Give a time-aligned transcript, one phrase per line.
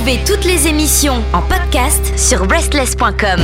[0.00, 3.40] Retrouvez toutes les émissions en podcast sur breastless.com.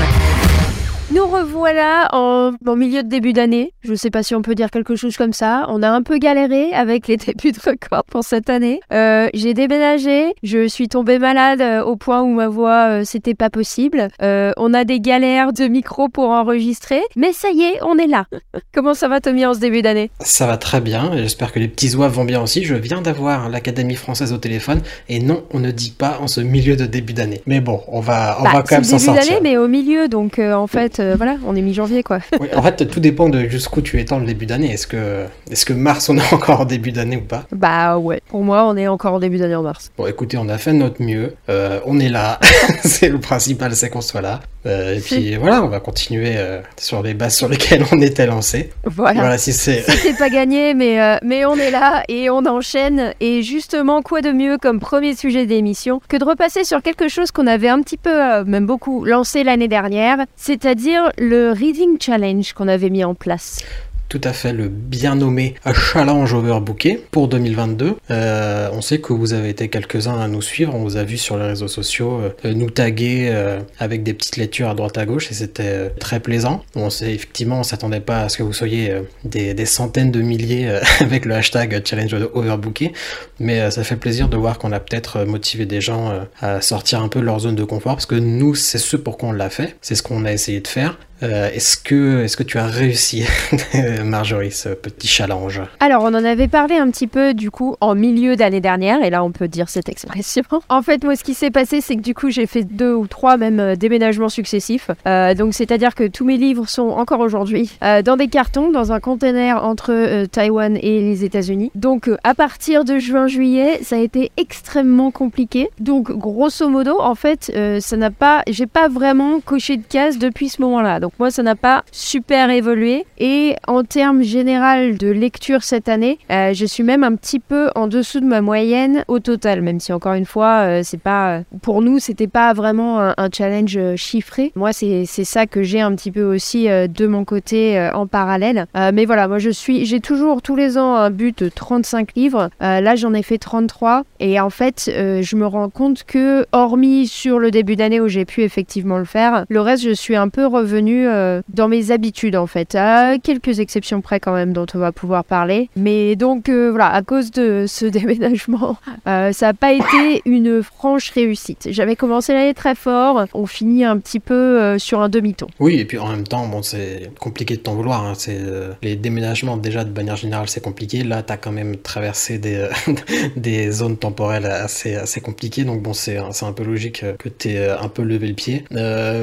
[1.17, 3.73] Nous revoilà en, en milieu de début d'année.
[3.81, 5.65] Je ne sais pas si on peut dire quelque chose comme ça.
[5.71, 8.81] On a un peu galéré avec les débuts de record pour cette année.
[8.93, 13.33] Euh, j'ai déménagé, je suis tombée malade euh, au point où ma voix euh, c'était
[13.33, 14.09] pas possible.
[14.21, 18.09] Euh, on a des galères de micro pour enregistrer, mais ça y est, on est
[18.09, 18.27] là.
[18.75, 20.11] Comment ça va Tommy en ce début d'année?
[20.21, 22.63] Ça va très bien, j'espère que les petits oies vont bien aussi.
[22.65, 26.43] Je viens d'avoir l'Académie française au téléphone, et non, on ne dit pas en ce
[26.43, 27.41] milieu de début d'année.
[27.47, 29.35] Mais bon, on va, on Bah, va quand même s'en le début sortir.
[29.37, 32.19] d'année, mais au milieu, donc en fait, voilà, on est mi-janvier quoi.
[32.41, 34.73] Oui, en fait, tout dépend de jusqu'où tu étends le début d'année.
[34.73, 37.45] Est-ce que, est-ce que mars, on est encore en début d'année ou pas?
[37.53, 39.91] Bah ouais, pour moi, on est encore en début d'année en mars.
[39.97, 41.35] Bon, écoutez, on a fait notre mieux.
[41.49, 42.39] Euh, on est là.
[42.85, 44.41] c'est le principal, c'est qu'on soit là.
[44.67, 48.27] Euh, et puis voilà, on va continuer euh, sur les bases sur lesquelles on était
[48.27, 48.73] lancé.
[48.85, 49.21] Voilà.
[49.21, 49.85] Voilà, si c'est.
[50.19, 53.13] Pas gagné, mais, euh, mais on est là et on enchaîne.
[53.21, 57.31] Et justement, quoi de mieux comme premier sujet d'émission que de repasser sur quelque chose
[57.31, 62.53] qu'on avait un petit peu, euh, même beaucoup, lancé l'année dernière, c'est-à-dire le Reading Challenge
[62.53, 63.61] qu'on avait mis en place.
[64.09, 67.97] Tout à fait, le bien nommé Challenge Overbooké pour 2022.
[68.11, 71.17] Euh, on sait que vous avez été quelques-uns à nous suivre, on vous a vu
[71.17, 75.07] sur les réseaux sociaux euh, nous taguer euh, avec des petites lectures à droite à
[75.07, 76.63] gauche et c'était très plaisant.
[76.77, 80.79] On sait effectivement, on s'attendait pas à ce que vous soyez des, centaines de milliers
[81.01, 82.93] avec le hashtag Challenge Overbooké,
[83.41, 87.09] mais ça fait plaisir de voir qu'on a peut-être motivé des gens à sortir un
[87.09, 89.51] peu de leur zone de confort parce que nous, c'est ce pour quoi on l'a
[89.51, 90.97] fait, c'est ce qu'on a essayé de faire.
[91.23, 93.25] Euh, est-ce que, est-ce que tu as réussi,
[94.05, 95.63] Marjorie, ce petit challenge?
[95.81, 99.11] Alors, on en avait parlé un petit peu du coup en milieu d'année dernière, et
[99.11, 100.43] là on peut dire cette expression.
[100.69, 103.07] En fait, moi, ce qui s'est passé, c'est que du coup, j'ai fait deux ou
[103.07, 104.91] trois même euh, déménagements successifs.
[105.07, 109.01] Euh, donc, c'est-à-dire que tous mes livres sont encore aujourd'hui dans des cartons, dans un
[109.01, 111.71] container entre Taïwan et les États-Unis.
[111.75, 115.69] Donc, à partir de juin-juillet, ça a été extrêmement compliqué.
[115.79, 120.49] Donc, grosso modo, en fait, ça n'a pas, j'ai pas vraiment coché de case depuis
[120.49, 121.01] ce moment-là.
[121.07, 123.07] Donc, moi, ça n'a pas super évolué.
[123.19, 127.71] Et en termes général de lecture cette année, euh, je suis même un petit peu
[127.77, 131.43] en dessous de ma moyenne au total, même si encore une fois, euh, c'est pas
[131.63, 134.51] pour nous, c'était pas vraiment un, challenge euh, chiffré.
[134.57, 138.07] Moi, c'est ça que j'ai un petit peu aussi euh, de mon côté euh, en
[138.07, 138.67] parallèle.
[138.77, 142.15] Euh, mais voilà, moi je suis, j'ai toujours tous les ans un but de 35
[142.17, 142.51] livres.
[142.63, 146.47] Euh, là, j'en ai fait 33 et en fait, euh, je me rends compte que
[146.53, 150.17] hormis sur le début d'année où j'ai pu effectivement le faire, le reste, je suis
[150.17, 154.53] un peu revenu euh, dans mes habitudes en fait, à quelques exceptions près quand même
[154.53, 155.69] dont on va pouvoir parler.
[155.77, 160.63] Mais donc euh, voilà, à cause de ce déménagement, euh, ça n'a pas été une
[160.63, 161.69] franche réussite.
[161.71, 165.47] J'avais commencé l'année très fort, on finit un petit peu sur un demi-ton.
[165.61, 168.05] Oui, et puis en même temps, bon, c'est compliqué de t'en vouloir.
[168.05, 168.13] hein.
[168.17, 168.39] C'est
[168.83, 171.03] les déménagements déjà de manière générale, c'est compliqué.
[171.03, 172.67] Là, t'as quand même traversé des
[173.37, 177.79] des zones temporelles assez assez compliquées, donc bon, c'est un peu logique que t'aies euh,
[177.81, 178.65] un peu levé le pied.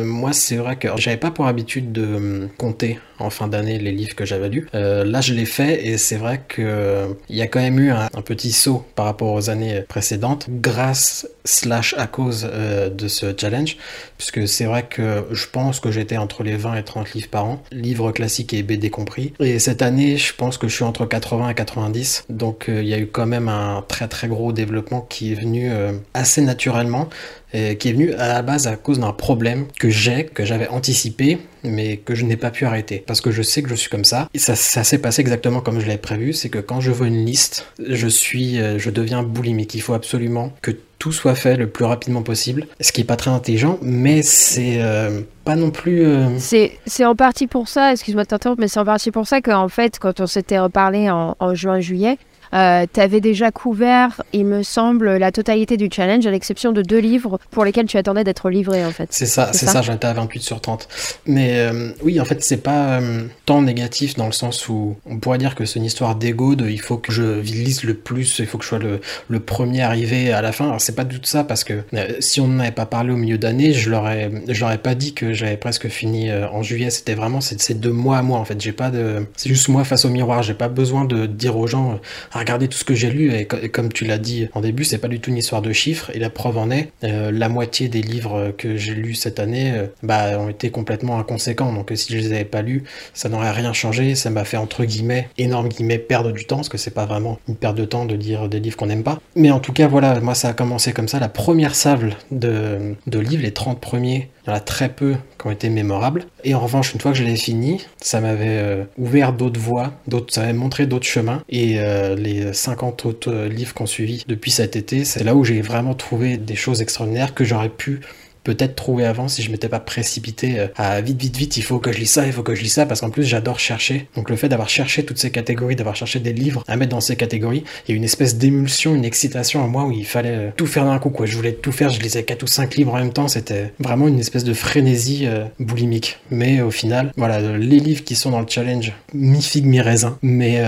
[0.03, 3.91] Moi, c'est vrai que j'avais pas pour habitude de hum, compter en fin d'année les
[3.91, 4.67] livres que j'avais lus.
[4.75, 7.79] Euh, là, je l'ai fait et c'est vrai que euh, il y a quand même
[7.79, 13.07] eu un, petit saut par rapport aux années précédentes, grâce slash à cause euh, de
[13.07, 13.77] ce challenge,
[14.17, 17.45] puisque c'est vrai que je pense que j'étais entre les 20 et 30 livres par
[17.45, 19.33] an, livres classiques et BD compris.
[19.39, 22.87] Et cette année, je pense que je suis entre 80 et 90, donc euh, il
[22.87, 25.71] y a eu quand même un très très gros développement qui est venu
[26.13, 27.09] assez naturellement
[27.53, 30.67] et qui est venu à la base à cause d'un problème que j'ai, que j'avais
[30.67, 33.03] anticipé, mais que je n'ai pas pu arrêter.
[33.05, 34.29] Parce que je sais que je suis comme ça.
[34.35, 36.33] Ça, ça s'est passé exactement comme je l'avais prévu.
[36.33, 39.73] C'est que quand je vois une liste, je suis, euh, je deviens boulimique.
[39.75, 42.65] Il faut absolument que tout soit fait le plus rapidement possible.
[42.79, 46.05] Ce qui est pas très intelligent, mais c'est euh, pas non plus.
[46.05, 49.27] euh, C'est c'est en partie pour ça, excuse-moi de t'interrompre, mais c'est en partie pour
[49.27, 52.17] ça qu'en fait, quand on s'était reparlé en, en juin-juillet,
[52.53, 56.81] euh, tu avais déjà couvert, il me semble, la totalité du challenge, à l'exception de
[56.81, 59.07] deux livres pour lesquels tu attendais d'être livré, en fait.
[59.11, 60.87] C'est ça, C'est ça ça, j'en étais à 28 sur 30.
[61.25, 65.17] Mais euh, oui, en fait, c'est pas euh, tant négatif dans le sens où on
[65.17, 68.39] pourrait dire que c'est une histoire d'ego, de il faut que je lise le plus,
[68.39, 70.65] il faut que je sois le, le premier arrivé à la fin.
[70.65, 73.17] Alors, c'est pas du tout ça parce que euh, si on n'avait pas parlé au
[73.17, 76.89] milieu d'année, je l'aurais, je l'aurais pas dit que j'avais presque fini en juillet.
[76.89, 78.59] C'était vraiment, c'est de moi à moi en fait.
[78.61, 80.43] J'ai pas de, c'est juste moi face au miroir.
[80.43, 81.99] J'ai pas besoin de dire aux gens,
[82.33, 83.33] Ah, regardez tout ce que j'ai lu.
[83.33, 85.61] Et, co- et comme tu l'as dit en début, c'est pas du tout une histoire
[85.61, 86.11] de chiffres.
[86.13, 89.71] Et la preuve en est, euh, la moitié des livres que j'ai lus cette année,
[89.75, 91.73] euh, bah, ont été complètement inconséquents.
[91.73, 94.15] Donc euh, si je les avais pas lus, ça n'aurait rien changé.
[94.15, 97.39] Ça m'a fait entre guillemets, énorme guillemets, perdre du temps, parce que c'est pas vraiment
[97.47, 99.19] une perte de temps de lire des livres qu'on n'aime pas.
[99.35, 101.19] Mais en tout cas, voilà, moi ça a commencé comme ça.
[101.19, 105.15] La première sable de, de livres, les 30 premiers, Il y en a très peu
[105.39, 106.25] qui ont été mémorables.
[106.43, 109.93] Et en revanche, une fois que je l'ai fini, ça m'avait ouvert d'autres voies,
[110.29, 111.41] ça m'avait montré d'autres chemins.
[111.49, 111.77] Et
[112.17, 115.93] les 50 autres euh, livres qu'on suivi depuis cet été, c'est là où j'ai vraiment
[115.93, 118.01] trouvé des choses extraordinaires que j'aurais pu
[118.43, 121.79] peut-être trouvé avant si je m'étais pas précipité euh, à vite vite vite il faut
[121.79, 124.07] que je lis ça il faut que je lis ça parce qu'en plus j'adore chercher.
[124.15, 127.01] Donc le fait d'avoir cherché toutes ces catégories d'avoir cherché des livres à mettre dans
[127.01, 130.35] ces catégories il y a une espèce d'émulsion une excitation à moi où il fallait
[130.35, 131.25] euh, tout faire d'un coup quoi.
[131.25, 133.27] Je voulais tout faire je lisais quatre ou cinq livres en même temps.
[133.27, 136.19] C'était vraiment une espèce de frénésie euh, boulimique.
[136.29, 140.17] Mais au final voilà les livres qui sont dans le challenge mi figue mi raisin.
[140.21, 140.61] Mais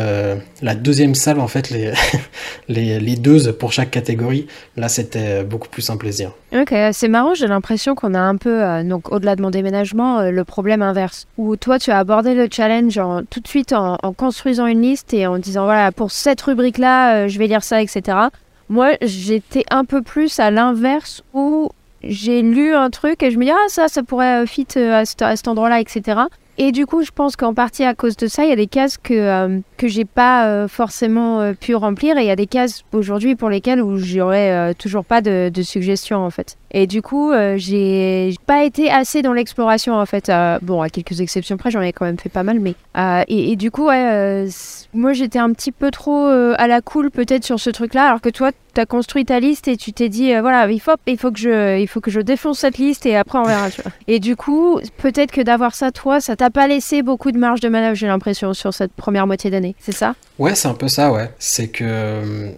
[0.62, 1.92] la deuxième salle en fait les
[2.70, 6.32] les, les deux pour chaque catégorie là c'était beaucoup plus un plaisir.
[6.54, 9.50] Ok c'est marrant j'ai l'impression l'impression qu'on a un peu, euh, donc au-delà de mon
[9.50, 11.26] déménagement, euh, le problème inverse.
[11.40, 13.02] Où toi, tu as abordé le challenge
[13.32, 17.28] tout de suite en, construisant une liste et en disant, voilà, pour cette rubrique-là, euh,
[17.28, 18.18] je vais lire ça, etc.
[18.70, 21.72] Moi, j'étais un peu plus à l'inverse où
[22.04, 25.48] j'ai lu un truc et je me dis, ah, ça, ça pourrait fit à, cet
[25.48, 26.20] endroit-là, etc.
[26.60, 28.68] Et du coup, je pense qu'en partie à cause de ça, il y a des
[28.68, 33.36] cases que, que j'ai pas forcément pu remplir et il y a des cases aujourd'hui
[33.36, 36.58] pour lesquelles où j'aurais toujours pas de, de, suggestions en fait.
[36.78, 40.30] Et du coup, j'ai pas été assez dans l'exploration en fait.
[40.62, 42.76] bon, à quelques exceptions près, j'en ai quand même fait pas mal, mais
[43.28, 44.46] et, et, du coup, ouais,
[44.94, 48.30] moi j'étais un petit peu trop à la cool peut-être sur ce truc-là, alors que
[48.30, 51.32] toi, tu as construit ta liste et tu t'es dit voilà, il faut, il faut
[51.32, 53.70] que je, il faut que je défonce cette liste et après on verra.
[54.08, 57.60] Et du coup, peut-être que d'avoir ça toi, ça t'a pas laissé beaucoup de marge
[57.60, 59.76] de manœuvre, j'ai l'impression, sur cette première moitié d'année.
[59.80, 60.16] C'est ça?
[60.38, 61.30] Ouais, c'est un peu ça, ouais.
[61.40, 62.52] C'est que euh,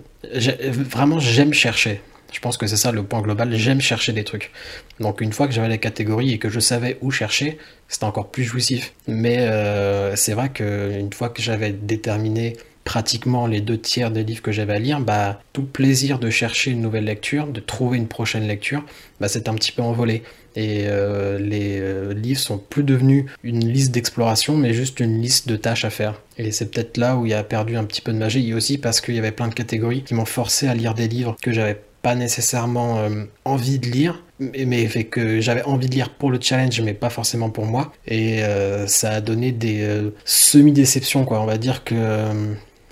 [0.72, 2.02] vraiment, j'aime chercher.
[2.31, 3.56] Je pense que c'est ça le point global.
[3.56, 4.51] J'aime chercher des trucs.
[5.00, 7.57] Donc une fois que j'avais les catégories et que je savais où chercher,
[7.88, 8.94] c'était encore plus jouissif.
[9.07, 12.56] Mais euh, c'est vrai qu'une fois que j'avais déterminé
[12.88, 16.71] pratiquement les deux tiers des livres que j'avais à lire, bah, tout plaisir de chercher
[16.71, 18.81] une nouvelle lecture, de trouver une prochaine lecture,
[19.19, 20.23] bah, c'est un petit peu envolé.
[20.56, 25.50] Et euh, les euh, livres sont plus devenus une liste d'exploration, mais juste une liste
[25.50, 26.21] de tâches à faire.
[26.38, 28.53] Et c'est peut-être là où il y a perdu un petit peu de magie, et
[28.53, 31.35] aussi parce qu'il y avait plein de catégories qui m'ont forcé à lire des livres
[31.41, 36.11] que j'avais pas nécessairement euh, envie de lire, mais, fait que j'avais envie de lire
[36.11, 37.91] pour le challenge, mais pas forcément pour moi.
[38.07, 38.41] Et
[38.85, 39.83] ça a donné des
[40.25, 41.41] semi-déceptions, quoi.
[41.41, 41.95] On va dire que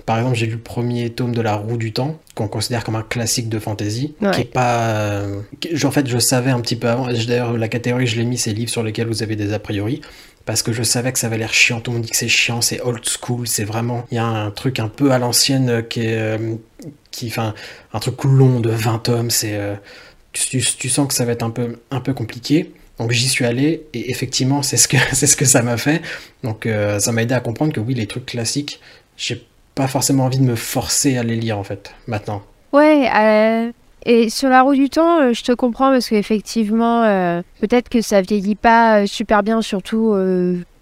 [0.05, 2.95] par exemple, j'ai lu le premier tome de La Roue du Temps, qu'on considère comme
[2.95, 4.89] un classique de fantasy, qui est pas.
[4.89, 5.41] Euh,
[5.83, 7.07] en fait, je savais un petit peu avant.
[7.07, 10.01] D'ailleurs, la catégorie je l'ai mis, c'est livres sur lesquels vous avez des a priori.
[10.45, 11.79] Parce que je savais que ça avait l'air chiant.
[11.79, 14.05] Tout le monde dit que c'est chiant, c'est old school, c'est vraiment.
[14.11, 16.17] Il y a un truc un peu à l'ancienne qui est.
[16.17, 16.55] Euh,
[17.11, 17.55] qui, enfin,
[17.93, 19.55] un truc long de 20 tomes, c'est.
[19.57, 19.75] Euh,
[20.33, 22.71] tu, tu, sens que ça va être un peu, un peu compliqué.
[22.99, 26.01] Donc j'y suis allé et effectivement c'est ce que c'est ce que ça m'a fait.
[26.43, 26.67] Donc
[26.99, 28.79] ça m'a aidé à comprendre que oui les trucs classiques,
[29.17, 29.45] j'ai
[29.75, 32.41] pas forcément envie de me forcer à les lire en fait, maintenant.
[32.71, 33.71] Ouais, euh,
[34.05, 38.01] et sur la roue du temps, euh, je te comprends parce qu'effectivement, euh, peut-être que
[38.01, 40.15] ça vieillit pas super bien, surtout.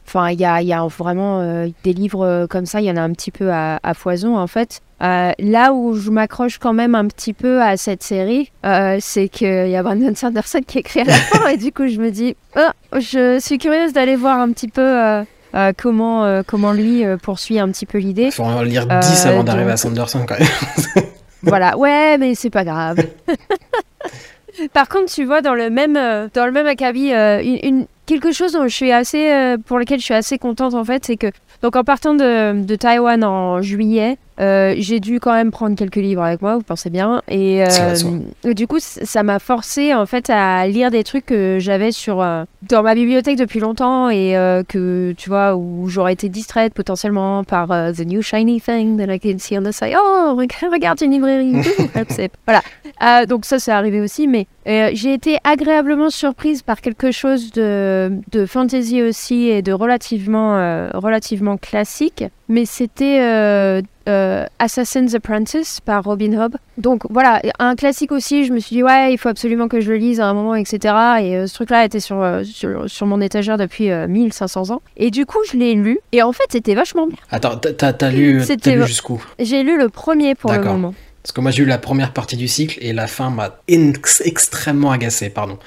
[0.05, 3.01] Enfin, il y a, y a, vraiment des livres comme ça, il y en a
[3.01, 4.81] un petit peu à, foison en fait.
[4.99, 8.51] là où je m'accroche quand même un petit peu à cette série,
[8.99, 11.99] c'est qu'il y a Brandon Sanderson qui écrit à la fin et du coup je
[11.99, 15.23] me dis, oh, je suis curieuse d'aller voir un petit peu
[15.55, 18.23] euh, comment, euh, comment lui euh, poursuit un petit peu l'idée.
[18.25, 21.05] Il faut en lire 10 avant d'arriver à Sanderson quand même.
[21.43, 22.97] voilà, ouais, mais c'est pas grave.
[24.73, 28.63] Par contre, tu vois, dans le même, dans le même acabit, une, quelque chose dont
[28.63, 31.27] je suis assez, pour lequel je suis assez contente en fait, c'est que
[31.61, 35.97] donc en partant de, de Taïwan en juillet, euh, j'ai dû quand même prendre quelques
[35.97, 37.21] livres avec moi, vous pensez bien.
[37.27, 41.91] Et euh, du coup, ça m'a forcé en fait à lire des trucs que j'avais
[41.91, 44.33] sur euh, dans ma bibliothèque depuis longtemps et
[44.67, 49.19] que tu vois où j'aurais été distraite potentiellement par the new shiny thing that I
[49.19, 49.95] can see on the side.
[49.97, 50.35] Oh,
[50.71, 51.53] regarde une librairie.
[52.45, 53.25] voilà.
[53.25, 58.45] donc ça, c'est arrivé aussi, mais j'ai été agréablement surprise par quelque chose de, de
[58.45, 66.37] fantasy aussi et de relativement relativement classique mais c'était euh, euh, Assassin's Apprentice par Robin
[66.39, 66.55] Hobb.
[66.77, 69.91] Donc voilà, un classique aussi, je me suis dit ouais, il faut absolument que je
[69.91, 70.77] le lise à un moment, etc.
[71.21, 74.81] Et euh, ce truc-là était sur, sur, sur, mon étagère depuis 1500 ans.
[74.97, 77.17] Et du coup, je l'ai lu, et en fait, c'était vachement bien.
[77.31, 79.23] Attends, t'as lu, lu jusqu'où?
[79.39, 80.93] J'ai lu le premier pour le moment.
[81.23, 84.91] Parce que moi, j'ai eu la première partie du cycle, et la fin m'a extrêmement
[84.91, 85.57] agacé, pardon.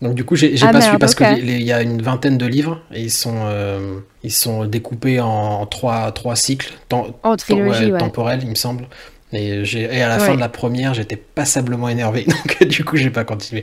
[0.00, 2.80] Donc du coup, j'ai ah, pas su parce qu'il y a une vingtaine de livres
[2.92, 6.72] et ils sont, euh, ils sont découpés en trois, trois cycles
[7.38, 8.88] trilogie, temporels, il me semble.
[9.32, 12.26] Et, et à la fin de la première, j'étais passablement énervé,
[12.60, 13.62] donc du coup, j'ai pas continué.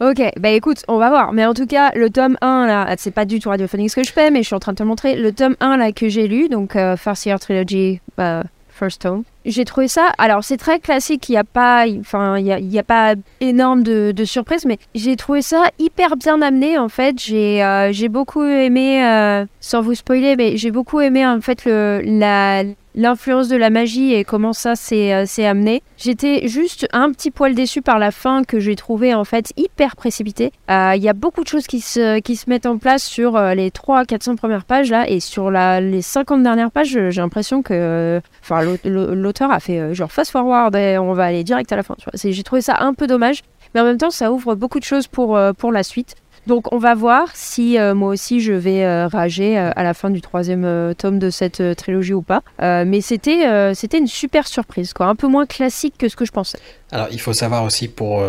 [0.00, 1.32] Ok, bah écoute, on va voir.
[1.32, 4.04] Mais en tout cas, le tome 1, là, c'est pas du tout radiophonique ce que
[4.04, 5.14] je fais, mais je suis en train de te montrer.
[5.14, 9.22] Le tome 1, là, que j'ai lu, donc euh, First Year Trilogy, bah, First Tome.
[9.44, 13.82] J'ai trouvé ça, alors c'est très classique, il n'y a pas, enfin, a pas énorme
[13.82, 17.18] de, de surprises, mais j'ai trouvé ça hyper bien amené en fait.
[17.18, 21.64] J'ai euh, j'ai beaucoup aimé, euh, sans vous spoiler, mais j'ai beaucoup aimé en fait
[21.64, 22.62] le, la,
[22.94, 25.82] l'influence de la magie et comment ça s'est euh, amené.
[25.96, 29.96] J'étais juste un petit poil déçue par la fin que j'ai trouvé en fait hyper
[29.96, 30.52] précipitée.
[30.70, 33.36] Euh, Il y a beaucoup de choses qui se, qui se mettent en place sur
[33.36, 38.20] euh, les 300-400 premières pages là et sur les 50 dernières pages, j'ai l'impression que
[38.84, 41.96] l'auteur a fait euh, genre fast forward et on va aller direct à la fin.
[42.14, 43.42] J'ai trouvé ça un peu dommage,
[43.74, 46.16] mais en même temps ça ouvre beaucoup de choses pour, euh, pour la suite.
[46.46, 49.94] Donc on va voir si euh, moi aussi je vais euh, rager euh, à la
[49.94, 52.42] fin du troisième tome de cette trilogie ou pas.
[52.60, 56.32] Mais c'était c'était une super surprise, quoi, un peu moins classique que ce que je
[56.32, 56.58] pensais.
[56.90, 58.22] Alors, il faut savoir aussi pour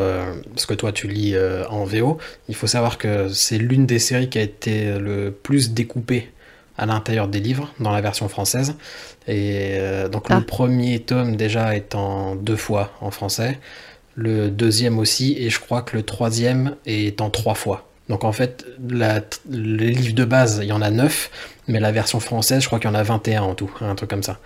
[0.55, 1.35] ce que toi tu lis
[1.69, 2.17] en VO,
[2.49, 6.31] il faut savoir que c'est l'une des séries qui a été le plus découpée
[6.77, 8.75] à l'intérieur des livres dans la version française.
[9.27, 9.77] Et
[10.11, 10.39] donc Ah.
[10.39, 13.59] le premier tome déjà est en deux fois en français,
[14.15, 17.87] le deuxième aussi, et je crois que le troisième est en trois fois.
[18.09, 21.29] Donc en fait, la, les livres de base, il y en a neuf,
[21.67, 24.09] mais la version française, je crois qu'il y en a 21 en tout, un truc
[24.09, 24.39] comme ça.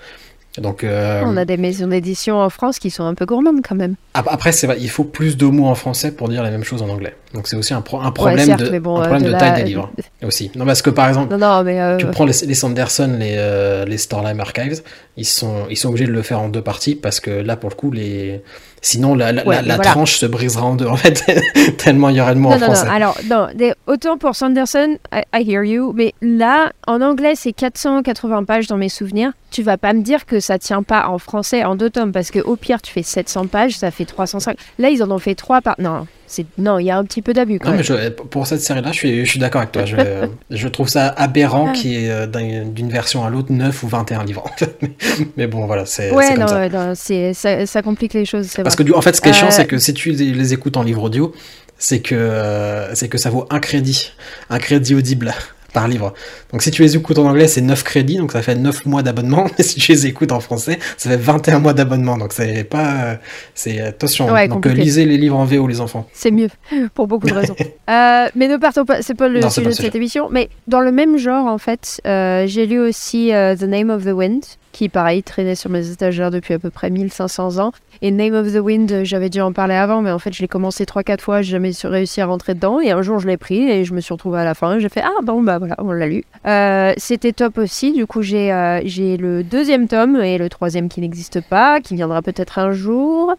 [0.60, 3.76] Donc, euh, On a des maisons d'édition en France qui sont un peu gourmandes quand
[3.76, 3.94] même.
[4.16, 6.82] Ap- Après, c'est il faut plus de mots en français pour dire la même chose
[6.82, 7.16] en anglais.
[7.38, 9.32] Donc c'est aussi un, pro- un Ouais, problème, certes, de, mais bon, un euh, problème
[9.32, 9.92] de taille des livres
[10.26, 10.50] aussi.
[10.56, 13.36] Non, parce que par exemple, Non, non, mais euh, tu prends les, les Sanderson, les,
[13.38, 14.82] euh, les Starlime Archives,
[15.18, 17.70] ils sont, ils sont obligés de le faire en deux parties parce que là, pour
[17.70, 18.42] le coup, les...
[18.82, 19.92] sinon la, la, Ouais, la- mais la voilà.
[19.92, 21.24] tranche se brisera en deux en fait,
[21.78, 22.74] tellement il y aurait de mots non, en non, non.
[22.74, 22.90] français.
[22.92, 27.54] Alors, non, des- autant pour Sanderson, I, I hear you, mais là, en anglais, c'est
[27.54, 29.32] 480 pages dans mes souvenirs.
[29.52, 32.32] Tu vas pas me dire que ça tient pas en français en deux tomes, parce
[32.32, 34.58] que au pire, tu fais 700 pages, ça fait 305.
[34.80, 35.76] Là, ils en ont fait trois par.
[35.78, 36.08] Non,
[36.58, 37.86] non, il y a un petit peu d'abus quand Non, même.
[37.90, 39.86] mais je- pour cette série-là, je suis, je suis d'accord avec toi.
[39.86, 39.96] Je,
[40.52, 41.74] je trouve ça aberrant Ah.
[41.74, 44.46] qu'il y ait euh, d'un- d'une version à l'autre 9 ou 21 livres.
[45.38, 46.70] mais bon, voilà, c'est Ouais, comme non, ça.
[46.70, 46.94] non,
[47.34, 48.86] ça, ça complique les choses, Parce vrai.
[48.86, 50.78] que en fait, ce qui est chiant, Euh, c'est que si tu les, les écoutes
[50.78, 51.34] en livre audio,
[51.78, 54.12] c'est que euh, c'est que ça vaut un crédit,
[54.50, 55.34] un crédit audible
[55.74, 56.14] par livre.
[56.52, 59.04] Donc si tu les écoutes en anglais, c'est 9 crédits, donc ça fait 9 mois
[59.04, 59.46] d'abonnement.
[59.58, 62.18] Mais si tu les écoutes en français, ça fait 21 mois d'abonnement.
[62.18, 63.16] Donc c'est pas, euh,
[63.54, 64.32] c'est attention.
[64.32, 64.82] Ouais, donc euh, compliqué.
[64.82, 66.08] lisez les livres en VO, les enfants.
[66.14, 66.50] C'est mieux,
[66.94, 67.56] pour beaucoup de raisons.
[67.90, 70.28] Euh, mais ne partons pas, c'est pas le Non, sujet pas de cette émission.
[70.30, 74.04] Mais dans le même genre, en fait, euh, j'ai lu aussi euh, The Name of
[74.04, 77.72] the Wind, qui, pareil, traînait sur mes étagères depuis à peu près 1500 ans.
[78.02, 80.48] Et Name of the Wind, j'avais dû en parler avant, mais en fait, je l'ai
[80.48, 82.80] commencé 3-4 fois, j'ai jamais réussi à rentrer dedans.
[82.80, 84.76] Et un jour, je l'ai pris et je me suis retrouvée à la fin.
[84.76, 86.24] et J'ai fait Ah, bon, bah voilà, on l'a lu.
[86.46, 87.94] Euh, C'était top aussi.
[87.94, 92.22] Du coup, j'ai euh, le deuxième tome et le troisième qui n'existe pas, qui viendra
[92.22, 93.34] peut-être un jour.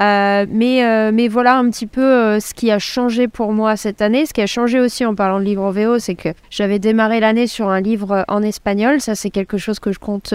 [0.00, 3.76] Euh, mais, euh, mais voilà un petit peu euh, ce qui a changé pour moi
[3.76, 4.26] cette année.
[4.26, 7.20] Ce qui a changé aussi en parlant de livre en VO, c'est que j'avais démarré
[7.20, 9.00] l'année sur un livre en espagnol.
[9.00, 10.34] Ça, c'est quelque chose que je compte,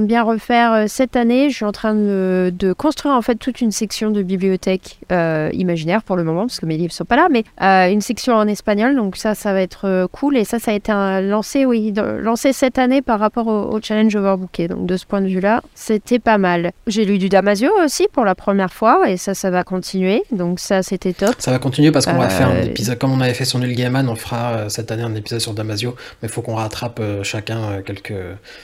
[0.00, 1.50] bien refaire cette année.
[1.50, 6.16] Je suis en train de, construire en fait toute une section de bibliothèque imaginaire pour
[6.16, 7.44] le moment, parce que mes livres sont pas là, mais
[7.90, 8.96] une section en espagnol.
[8.96, 10.36] Donc ça, ça va être cool.
[10.36, 14.68] Et ça, ça a été lancé cette année par rapport au, au challenge overbooké.
[14.68, 16.72] Donc de ce point de vue-là, c'était pas mal.
[16.86, 20.22] J'ai lu du Damasio aussi pour la première fois, et ça, ça va continuer.
[20.32, 21.34] Donc ça, c'était top.
[21.38, 23.58] Ça va continuer parce qu'on va Euh, faire un épisode, comme on avait fait sur
[23.58, 26.54] Neil Gaiman, on fera euh, cette année un épisode sur Damasio, mais il faut qu'on
[26.56, 28.14] rattrape euh, chacun euh, quelques,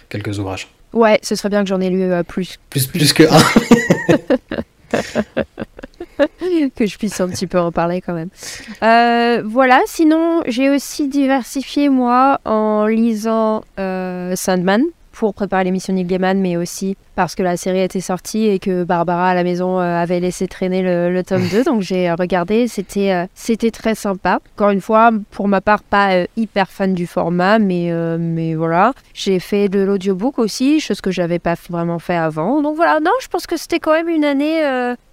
[0.08, 0.68] quelques ouvrages.
[0.92, 3.38] Ouais, ce serait bien que j'en ai lu euh, plus, Plus, plus que un.
[6.76, 8.28] que je puisse un petit peu en parler quand même.
[8.82, 16.04] Euh, voilà, sinon, j'ai aussi diversifié moi en lisant euh, Sandman pour préparer l'émission Neil
[16.04, 19.80] Gaiman, mais aussi parce que la série était sortie et que Barbara à la maison
[19.80, 21.64] euh, avait laissé traîner le, le tome 2.
[21.66, 24.40] Donc j'ai euh, regardé, c'était euh, c'était très sympa.
[24.56, 28.54] Encore une fois, pour ma part, pas euh, hyper fan du format, mais, euh, mais
[28.54, 28.92] voilà.
[29.14, 32.62] J'ai fait de l'audiobook aussi, chose que j'avais pas vraiment fait avant.
[32.62, 34.62] Donc voilà, non, je pense que c'était quand même une année...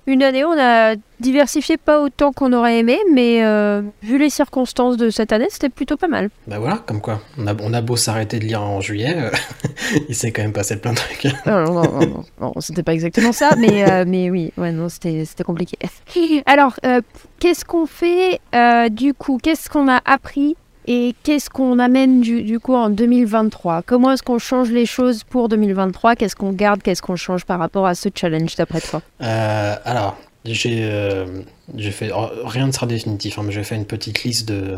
[0.08, 4.98] une année, on a diversifié pas autant qu'on aurait aimé, mais euh, vu les circonstances
[4.98, 6.29] de cette année, c'était plutôt pas mal.
[6.48, 7.22] Bah voilà, comme quoi.
[7.38, 9.29] On a, on a beau s'arrêter de lire en juillet, euh,
[10.10, 11.25] il s'est quand même passé plein de trucs.
[11.46, 11.88] Non, non, non,
[12.41, 15.77] non, c'était pas exactement ça, mais, euh, mais oui, ouais, non, c'était compliqué.
[16.46, 17.01] Alors, euh,
[17.39, 19.39] qu'est-ce qu'on fait euh, du coup?
[19.41, 20.55] Qu'est-ce qu'on a appris
[20.88, 25.24] et qu'est-ce qu'on amène du, du coup en 2023 Comment est-ce qu'on change les choses
[25.24, 29.01] pour 2023 Qu'est-ce qu'on garde Qu'est-ce qu'on change par rapport à ce challenge d'après toi?
[29.19, 31.43] Alors, j'ai euh,
[31.91, 32.12] fait.
[32.15, 34.77] oh, rien ne sera définitif, hein, mais j'ai fait une petite liste de,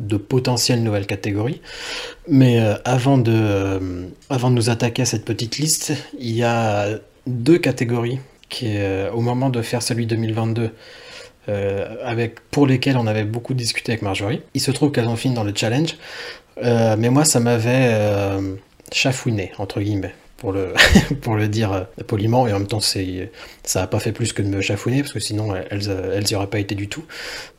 [0.00, 1.60] de potentielles nouvelles catégories.
[2.28, 6.42] Mais euh, avant, de, euh, avant de nous attaquer à cette petite liste, il y
[6.42, 6.88] a
[7.26, 10.70] deux catégories qui, euh, au moment de faire celui 2022,
[11.48, 15.16] euh, avec, pour lesquelles on avait beaucoup discuté avec Marjorie, il se trouve qu'elles ont
[15.16, 15.96] fini dans le challenge.
[16.62, 17.92] Mais moi, ça m'avait
[18.92, 20.74] chafouiné, entre guillemets pour le,
[21.22, 23.30] pour le dire euh, poliment, et en même temps, c'est,
[23.62, 26.34] ça n'a pas fait plus que de me chafouiner, parce que sinon, elles, elles y
[26.34, 27.02] auraient pas été du tout.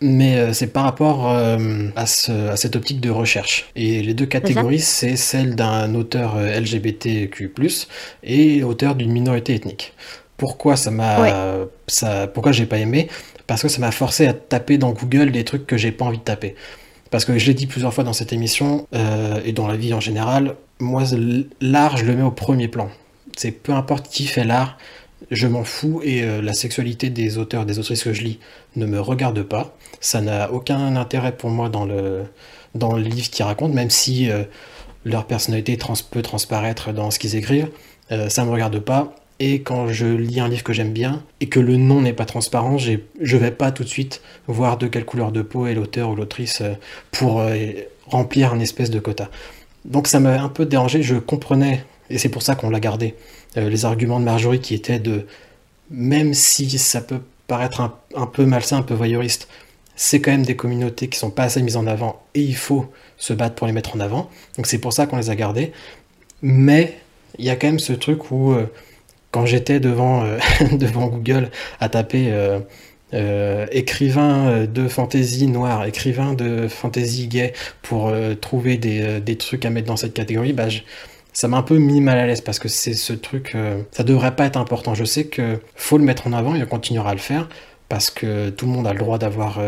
[0.02, 3.72] Mais euh, c'est par rapport euh, à, ce, à cette optique de recherche.
[3.76, 7.52] Et les deux catégories, c'est celle d'un auteur LGBTQ+,
[8.24, 9.94] et auteur d'une minorité ethnique.
[10.38, 13.08] Pourquoi ça m'a, ça, pourquoi j'ai pas aimé?
[13.48, 16.20] Parce que ça m'a forcé à taper dans Google des trucs que j'ai pas envie
[16.20, 16.56] de taper.
[17.10, 18.88] Parce que je l'ai dit plusieurs fois dans cette émission,
[19.44, 21.04] et dans la vie en général, moi,
[21.62, 22.90] l'art, je le mets au premier plan.
[23.38, 24.78] C'est peu importe qui fait l'art,
[25.32, 28.40] je m'en fous et euh, la sexualité des auteurs, des autrices que je lis
[28.76, 29.76] ne me regarde pas.
[30.00, 32.24] Ça n'a aucun intérêt pour moi dans le,
[32.76, 34.44] dans le livre qu'ils racontent, même si euh,
[35.04, 35.78] leur personnalité
[36.12, 37.70] peut transparaître dans ce qu'ils écrivent.
[38.12, 39.16] Euh, ça ne me regarde pas.
[39.40, 42.24] Et quand je lis un livre que j'aime bien et que le nom n'est pas
[42.24, 45.74] transparent, je ne vais pas tout de suite voir de quelle couleur de peau est
[45.74, 46.64] l'auteur ou l'autrice
[47.12, 47.44] pour
[48.08, 49.30] remplir un espèce de quota.
[49.86, 53.16] Donc ça m'a un peu dérangé, je comprenais, et c'est pour ça qu'on l'a gardé,
[53.58, 55.28] euh, les arguments de Marjorie qui étaient de,
[55.92, 59.48] même si ça peut paraître un, peu malsain, un peu voyeuriste,
[59.96, 62.88] c'est quand même des communautés qui sont pas assez mises en avant, et il faut
[63.18, 64.30] se battre pour les mettre en avant.
[64.58, 65.72] Donc c'est pour ça qu'on les a gardées.
[66.42, 66.98] Mais
[67.38, 68.66] il y a quand même ce truc où, euh,
[69.32, 70.40] quand j'étais devant, euh,
[70.72, 72.34] devant Google à taper
[73.16, 79.66] euh, écrivain euh, de fantasy noire, écrivain de fantasy gay pour euh, trouver des, trucs
[79.66, 80.68] à mettre dans cette catégorie, bah,
[81.34, 83.56] ça m'a un peu mis mal à l'aise parce que c'est ce truc,
[83.92, 84.96] ça devrait pas être important.
[84.96, 87.50] Je sais que faut le mettre en avant et on continuera à le faire
[87.90, 89.60] parce que tout le monde a le droit d'avoir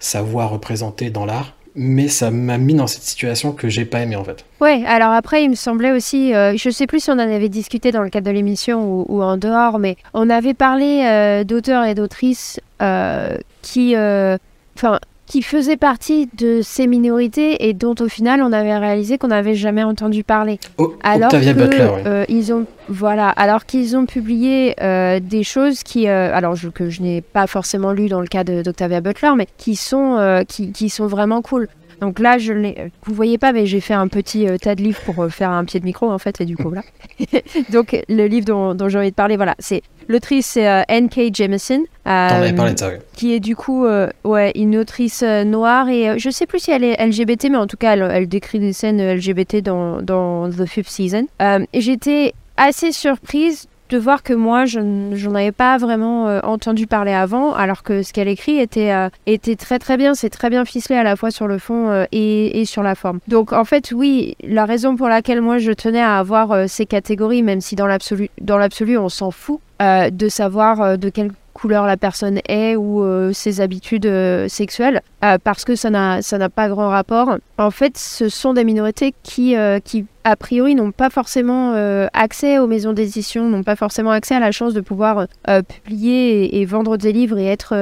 [0.00, 4.00] sa voix représentée dans l'art mais ça m'a mis dans cette situation que j'ai pas
[4.00, 4.44] aimé en fait.
[4.60, 7.92] Ouais, alors après il me semblait aussi, je sais plus si on en avait discuté
[7.92, 12.60] dans le cadre de l'émission ou, en dehors, mais on avait parlé d'auteurs et d'autrices
[12.82, 14.36] euh, qui, euh,
[14.76, 19.28] enfin, qui faisaient partie de ces minorités et dont au final on avait réalisé qu'on
[19.28, 20.58] n'avait jamais entendu parler.
[21.02, 26.54] alors Octavia Butler, euh, ils ont voilà, alors qu'ils ont publié des choses qui, alors
[26.74, 30.70] que je n'ai pas forcément lu dans le cas d'Octavia Butler, mais qui sont qui,
[30.72, 31.68] qui, sont vraiment cool.
[32.00, 32.90] Donc là, je l'ai.
[33.04, 35.80] Vous voyez pas, mais j'ai fait un petit tas de livres pour faire un pied
[35.80, 36.82] de micro en fait, et du coup voilà.
[37.70, 41.34] Donc le livre dont, dont j'ai envie de parler, voilà, c'est L'autrice, c'est euh, N.K.
[41.34, 41.84] Jemisin.
[42.06, 42.74] Euh,
[43.14, 45.88] qui est du coup euh, ouais, une autrice noire.
[45.88, 48.72] Et je sais plus si elle est LGBT, mais en tout cas, elle, décrit des
[48.72, 51.26] scènes LGBT dans, dans The Fifth Season.
[51.72, 57.12] j'étais assez surprise de voir que moi, je n'en avais pas vraiment euh, entendu parler
[57.12, 60.64] avant, alors que ce qu'elle écrit était, euh, était très très bien, c'est très bien
[60.64, 63.20] ficelé à la fois sur le fond euh, et, et, sur la forme.
[63.28, 67.44] Donc en fait, oui, la raison pour laquelle moi je tenais à avoir ces catégories,
[67.44, 72.76] même si dans l'absolu, on s'en fout, de savoir de quelle couleur la personne est
[72.76, 76.20] ou euh, ses habitudes euh, sexuelles, euh, parce que ça n'a,
[76.54, 77.38] pas grand rapport.
[77.56, 81.72] En fait, ce sont des minorités qui, qui a priori, n'ont pas forcément
[82.12, 85.26] accès aux maisons d'édition, n'ont pas forcément accès à la chance de pouvoir
[85.68, 87.74] publier et, vendre des livres et être,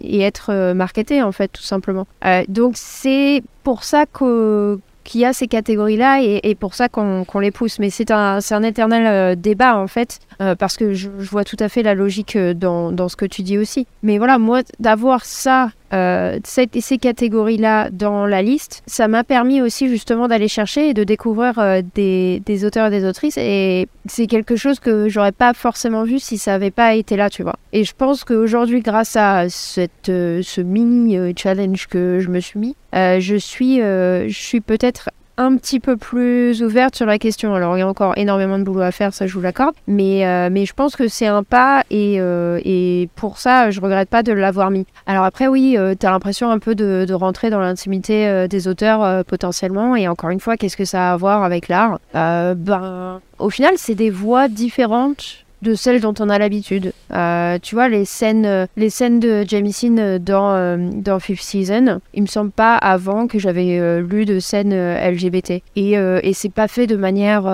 [0.00, 2.06] et être marketés, en fait, tout simplement.
[2.48, 7.50] donc, c'est pour ça que qu'il y a ces catégories-là et, pour ça qu'on les
[7.50, 7.78] pousse.
[7.78, 11.70] Mais c'est un, éternel euh, débat en fait, euh, parce que je, vois tout à
[11.70, 13.86] fait la logique euh, dans, ce que tu dis aussi.
[14.02, 19.88] Mais voilà, moi, d'avoir ça euh, ces catégories-là dans la liste, ça m'a permis aussi
[19.88, 23.38] justement d'aller chercher et de découvrir euh, des, auteurs et des autrices.
[23.38, 27.30] Et c'est quelque chose que j'aurais pas forcément vu si ça avait pas été là,
[27.30, 27.56] tu vois.
[27.72, 32.58] Et je pense qu'aujourd'hui, grâce à cette, euh, ce mini challenge que je me suis
[32.58, 37.54] mis, je suis, je suis peut-être un petit peu plus ouverte sur la question.
[37.54, 39.74] Alors, il y a encore énormément de boulot à faire, ça je vous l'accorde.
[39.86, 43.80] Mais, euh, mais je pense que c'est un pas et, euh, et, pour ça, je
[43.80, 44.84] regrette pas de l'avoir mis.
[45.06, 49.24] Alors après, oui, euh, tu l'impression un peu de, de rentrer dans l'intimité des auteurs
[49.24, 49.94] potentiellement.
[49.94, 52.00] Et encore une fois, qu'est-ce que ça a à voir avec l'art?
[52.12, 56.92] Ben, au final, c'est des voix différentes de celles dont on a l'habitude.
[57.12, 62.00] Euh, tu vois, les scènes, euh, les scènes de Jamieson euh, dans, dans Fifth Season,
[62.14, 65.62] il me semble pas avant que j'avais lu de scènes LGBT.
[65.76, 67.44] Et, et c'est pas fait de manière,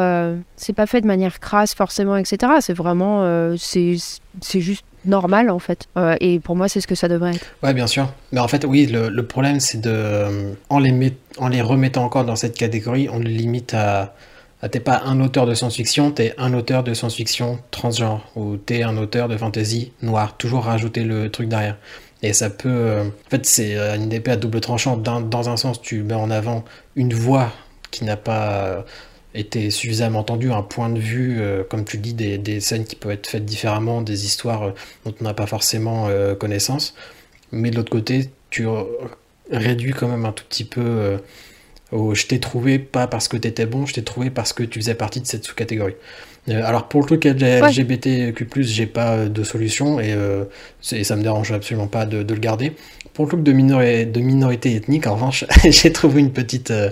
[0.57, 2.53] c'est pas fait de manière crasse forcément, etc.
[2.61, 3.97] C'est vraiment, c'est,
[4.55, 5.87] juste normal en fait.
[6.21, 7.47] et pour moi, c'est ce que ça devrait être.
[7.62, 8.12] Ouais, bien sûr.
[8.33, 12.37] Mais en fait, oui, le, problème, c'est de, en les, en les remettant encore dans
[12.37, 14.14] cette catégorie, on le limite à
[14.68, 18.96] t'es pas un auteur de science-fiction, t'es un auteur de science-fiction transgenre, ou t'es un
[18.96, 20.37] auteur de fantasy noir.
[20.37, 21.77] Toujours rajouter le truc derrière.
[22.22, 22.68] Et ça peut.
[22.70, 24.96] Euh, en fait, c'est euh, une épée à double tranchant.
[24.96, 26.64] Dans, un sens, tu mets en avant
[26.96, 27.53] une voix
[27.90, 28.83] qui n'a pas euh,
[29.35, 33.12] été suffisamment entendue, un point de vue, comme tu dis, des, des, scènes qui peuvent
[33.12, 34.72] être faites différemment, des histoires
[35.05, 36.94] dont on n'a pas forcément connaissance.
[37.50, 38.66] Mais de l'autre côté, tu
[39.50, 41.18] réduis quand même un tout petit peu
[41.94, 44.80] au je t'ai trouvé pas parce que t'étais bon, je t'ai trouvé parce que tu
[44.80, 45.94] faisais partie de cette sous-catégorie.
[46.48, 50.44] Euh, alors pour le truc LGBTQ+, j'ai pas de solution et, euh,
[50.80, 52.72] ça me dérange absolument pas de, le garder.
[53.14, 56.90] Pour le truc de, de minorité ethnique, en revanche, j'ai trouvé une petite, euh,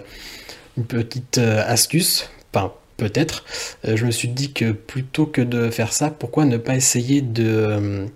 [0.76, 3.44] une petite astuce, enfin peut-être.
[3.82, 8.06] je me suis dit que plutôt que de faire ça, pourquoi ne pas essayer de,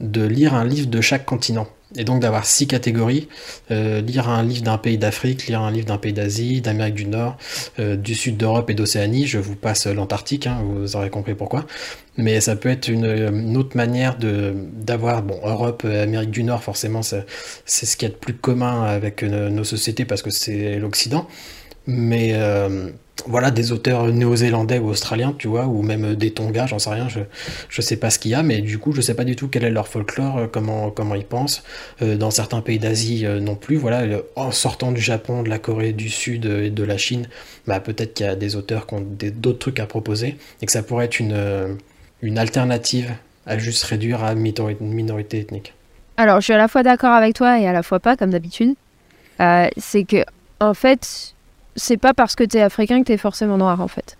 [0.00, 1.66] de lire un livre de chaque continent.
[1.96, 3.28] Et donc d'avoir six catégories,
[3.70, 7.06] euh, lire un livre d'un pays d'Afrique, lire un livre d'un pays d'Asie, d'Amérique du
[7.06, 7.38] Nord,
[7.78, 11.64] euh, du sud d'Europe et d'Océanie, je vous passe l'Antarctique, hein, vous aurez compris pourquoi,
[12.18, 17.00] mais ça peut être une, autre manière de d'avoir, bon, Europe, Amérique du Nord, forcément,
[17.02, 17.24] c'est
[17.64, 21.26] ce qu'il y a de plus commun avec euh, nos sociétés parce que c'est l'Occident,
[21.86, 22.34] mais
[23.26, 27.08] voilà, des auteurs néo-zélandais ou australiens, tu vois, ou même des Tonga, j'en sais rien,
[27.08, 27.20] je,
[27.68, 29.48] je sais pas ce qu'il y a, mais du coup, je sais pas du tout
[29.48, 31.62] quel est leur folklore, euh, comment, comment ils pensent.
[32.02, 34.02] Euh, dans certains pays d'Asie euh, non plus, voilà,
[34.36, 37.28] en sortant du Japon, de la Corée du Sud et de la Chine,
[37.66, 40.72] bah, peut-être qu'il y a des auteurs qui ont d'autres trucs à proposer, et que
[40.72, 41.78] ça pourrait être une,
[42.22, 43.12] une alternative
[43.46, 45.74] à juste réduire à minorité ethnique.
[46.16, 48.30] Alors, je suis à la fois d'accord avec toi et à la fois pas, comme
[48.30, 48.74] d'habitude.
[49.38, 50.24] c'est que,
[50.60, 51.34] en fait,
[51.78, 54.18] c'est pas parce que t'es africain que t'es forcément noir en fait.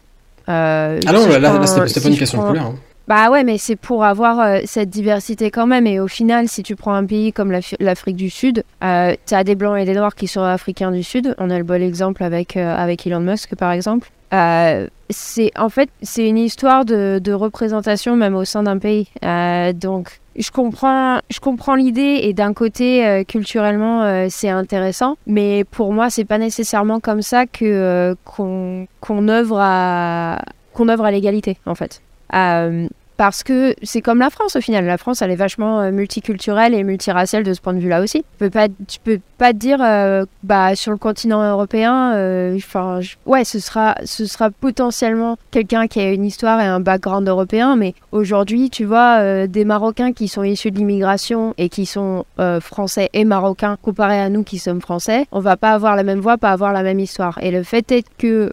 [0.49, 2.67] Euh, ah non, là, c'était pas une question de couleur.
[2.67, 2.75] Hein.
[3.09, 5.87] Bah ouais, mais c'est pour avoir euh, cette diversité quand même.
[5.87, 9.45] Et au final, si tu prends un pays comme l'Afrique du Sud, euh, tu as
[9.45, 11.35] des blancs et des noirs qui sont africains du Sud.
[11.39, 14.11] On a le bon exemple avec, euh, avec Elon Musk, par exemple.
[15.09, 19.09] c'est en fait c'est une histoire de, de, représentation même au sein d'un pays.
[19.75, 26.11] donc je comprends, je comprends l'idée et d'un côté culturellement c'est intéressant, mais pour moi
[26.11, 30.39] c'est pas nécessairement comme ça que qu'on qu'on œuvre à
[30.73, 32.03] qu'on œuvre à l'égalité en fait.
[32.35, 34.87] Euh, parce que c'est comme la France au final.
[34.87, 38.21] La France, elle est vachement euh, multiculturelle et multiraciale de ce point de vue-là aussi.
[38.21, 38.69] Tu peux pas,
[39.03, 42.13] peux pas te dire, euh, bah sur le continent européen,
[42.57, 43.97] enfin, ouais, ce sera
[44.61, 49.65] potentiellement quelqu'un qui a une histoire et un background européen, mais aujourd'hui, tu vois, des
[49.65, 52.25] Marocains qui sont issus de l'immigration et qui sont
[52.61, 56.21] français et marocains comparés à nous qui sommes français, on va pas avoir la même
[56.21, 57.39] voix, pas avoir la même histoire.
[57.43, 58.53] Et le fait est que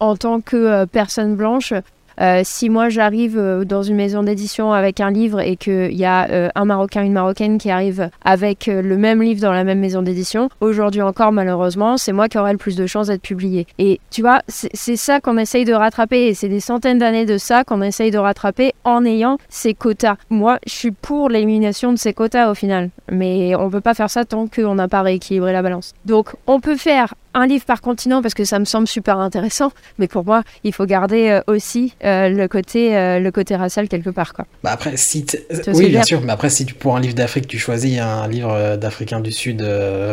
[0.00, 1.72] en tant que personne blanche,
[2.20, 6.04] euh, si moi j'arrive euh, dans une maison d'édition avec un livre et qu'il y
[6.04, 9.78] a euh, un Marocain, une Marocaine qui arrive avec le même livre dans la même
[9.78, 13.66] maison d'édition, aujourd'hui encore malheureusement, c'est moi qui aurai le plus de chances d'être publié.
[13.78, 17.38] Et tu vois, c'est ça qu'on essaye de rattraper et c'est des centaines d'années de
[17.38, 20.16] ça qu'on essaye de rattraper en ayant ces quotas.
[20.30, 24.10] Moi, je suis pour l'élimination de ces quotas au final, mais on peut pas faire
[24.10, 25.94] ça tant qu'on n'a pas rééquilibré la balance.
[26.04, 29.70] Donc, on peut faire un livre par continent parce que ça me semble super intéressant,
[29.98, 34.10] mais pour moi, il faut garder aussi euh, le côté euh, le côté racial quelque
[34.10, 34.46] part quoi.
[34.62, 35.24] Bah après si
[35.68, 38.76] oui bien sûr, mais après si tu pour un livre d'Afrique tu choisis un livre
[38.76, 39.64] d'Africain du Sud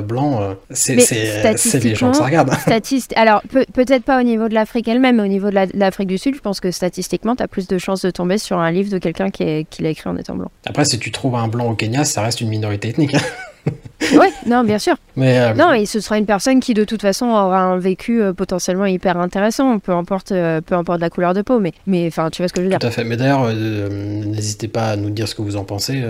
[0.07, 2.51] blanc, c'est c'est les gens que ça regarde.
[3.15, 3.41] Alors
[3.73, 6.41] peut-être pas au niveau de l'Afrique elle-même, mais au niveau de l'Afrique du Sud, je
[6.41, 9.29] pense que statistiquement tu as plus de chances de tomber sur un livre de quelqu'un
[9.29, 10.51] qui, qui l'a écrit en étant blanc.
[10.65, 13.15] Après si tu trouves un blanc au Kenya, ça reste une minorité ethnique.
[14.13, 14.95] Oui, non, bien sûr.
[15.15, 18.21] Mais euh, Non, et ce sera une personne qui, de toute façon, aura un vécu
[18.21, 21.59] euh, potentiellement hyper intéressant, peu importe, euh, peu importe la couleur de peau.
[21.59, 22.79] Mais, mais enfin, tu vois ce que je veux dire.
[22.79, 23.03] Tout à fait.
[23.03, 26.03] Mais d'ailleurs, n'hésitez pas à nous dire ce que vous en pensez.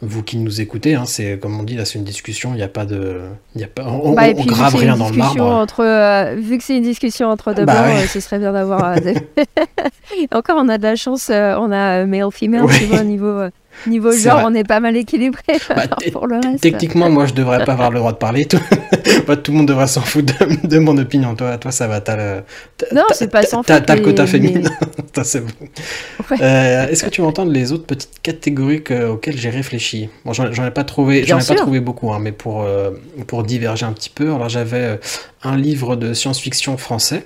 [0.00, 2.52] vous qui nous écoutez, hein, c'est comme on dit, là, c'est une discussion.
[2.52, 3.20] Il n'y a pas de,
[3.54, 5.42] il y a pas, on, bah, grave rien dans le marbre.
[5.42, 8.96] Entre, vu que c'est une discussion entre deux bah, blancs, ce serait bien d'avoir.
[10.32, 11.30] Encore, on a de la chance.
[11.30, 13.48] on a male female, tu vois, au niveau
[13.86, 16.60] Niveau genre, on est pas mal équilibré bah, pour le reste.
[16.60, 18.44] Techniquement, moi, je devrais pas avoir le droit de parler.
[18.44, 18.58] Tout,
[19.42, 21.34] tout le monde devrait s'en foutre de, mon opinion.
[21.34, 22.02] Toi, toi ça va.
[22.06, 22.42] As le,
[22.92, 24.70] non, c'est pas sans T'as le quota féminin.
[25.22, 25.52] c'est bon.
[26.40, 30.08] Euh, est-ce que tu veux entendre les autres petites catégories auxquelles j'ai réfléchi?
[30.24, 32.90] Bon, j'en ai pas trouvé, j'en ai pas trouvé beaucoup, hein, mais pour euh,
[33.26, 34.32] pour diverger un petit peu.
[34.32, 34.96] Alors, j'avais euh,
[35.42, 37.24] un livre de science-fiction français.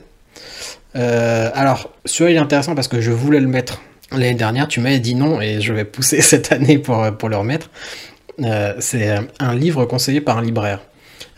[0.95, 3.81] alors, celui-là, il est intéressant parce que je voulais le mettre
[4.17, 7.37] L'année dernière, tu m'avais dit non et je vais pousser cette année pour, pour le
[7.37, 7.71] remettre.
[8.43, 10.81] Euh, c'est un livre conseillé par un libraire.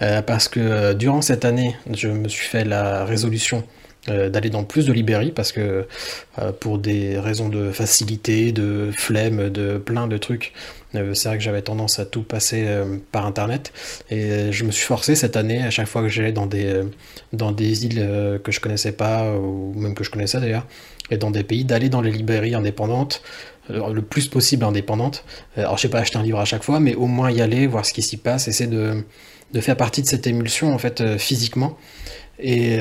[0.02, 3.64] Euh, parce que euh, durant cette année, je me suis fait la résolution
[4.08, 5.84] d'aller dans plus de librairies parce que
[6.60, 10.52] pour des raisons de facilité, de flemme, de plein de trucs,
[10.92, 12.68] c'est vrai que j'avais tendance à tout passer
[13.10, 13.72] par internet
[14.08, 16.82] et je me suis forcé cette année à chaque fois que j'allais dans des
[17.32, 20.68] dans des îles que je connaissais pas ou même que je connaissais d'ailleurs
[21.10, 23.22] et dans des pays d'aller dans les librairies indépendantes,
[23.70, 25.24] euh, le plus possible indépendantes.
[25.58, 27.40] Euh, alors je sais pas acheter un livre à chaque fois, mais au moins y
[27.40, 29.04] aller, voir ce qui s'y passe, essayer de,
[29.52, 31.76] de faire partie de cette émulsion en fait euh, physiquement.
[32.38, 32.78] Et,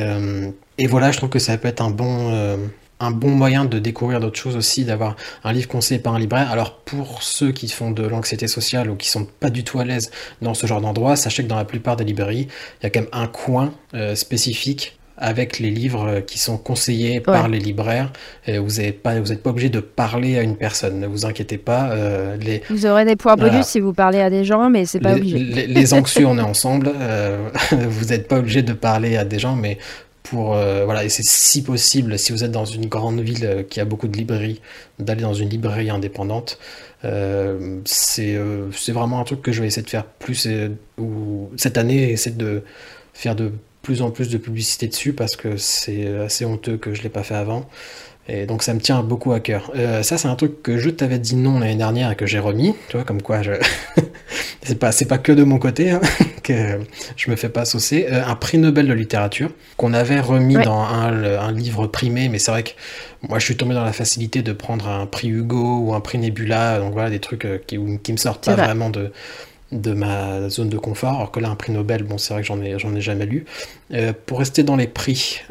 [0.77, 2.59] et, voilà, je trouve que ça peut être un bon,
[2.99, 6.51] un bon moyen de découvrir d'autres choses aussi, d'avoir un livre conseillé par un libraire.
[6.51, 9.85] Alors pour ceux qui font de l'anxiété sociale ou qui sont pas du tout à
[9.85, 10.11] l'aise
[10.41, 12.49] dans ce genre d'endroit, sachez que dans la plupart des librairies,
[12.81, 13.73] il y a quand même un coin
[14.13, 18.12] spécifique avec les livres qui sont conseillés par les libraires.
[18.47, 20.99] Et vous n'êtes pas, vous pas obligé de parler à une personne.
[20.99, 21.89] Ne vous inquiétez pas.
[21.91, 22.62] Euh, les...
[22.69, 25.38] Vous aurez des points bonus si vous parlez à des gens, mais c'est pas obligé.
[25.38, 26.91] Les, anxieux, on est ensemble.
[26.99, 29.78] Euh, vous n'êtes pas obligé de parler à des gens, mais
[30.25, 33.63] pour euh, voilà et c'est si possible si vous êtes dans une grande ville euh,
[33.63, 34.60] qui a beaucoup de librairies
[34.99, 36.58] d'aller dans une librairie indépendante
[37.04, 38.36] euh, c'est
[38.91, 40.47] vraiment un truc que je vais essayer de faire plus
[40.97, 42.63] ou cette année essayer de
[43.13, 43.51] faire de
[43.85, 47.23] plus en plus de publicité dessus parce que c'est assez honteux que je l'ai pas
[47.23, 47.69] fait avant
[48.27, 49.71] et donc ça me tient beaucoup à cœur.
[50.01, 52.73] ça c'est un truc que je t'avais dit non l'année dernière et que j'ai remis,
[52.89, 53.51] tu vois comme quoi je
[54.65, 56.01] c'est pas c'est pas que de mon côté hein,
[56.43, 56.79] que
[57.15, 58.07] je me fais pas saucer.
[58.11, 62.51] Euh, un prix Nobel de littérature qu'on avait remis dans un, livre primé, mais c'est
[62.51, 62.71] vrai que
[63.21, 66.17] moi je suis tombé dans la facilité de prendre un prix Hugo ou un prix
[66.17, 69.11] Nebula, donc voilà des trucs euh, qui, qui me sortent pas vraiment de
[69.81, 72.47] de ma zone de confort, alors que là un prix Nobel, bon c'est vrai que
[72.47, 73.45] j'en ai ai jamais lu.
[73.93, 75.41] Euh, pour rester dans les prix,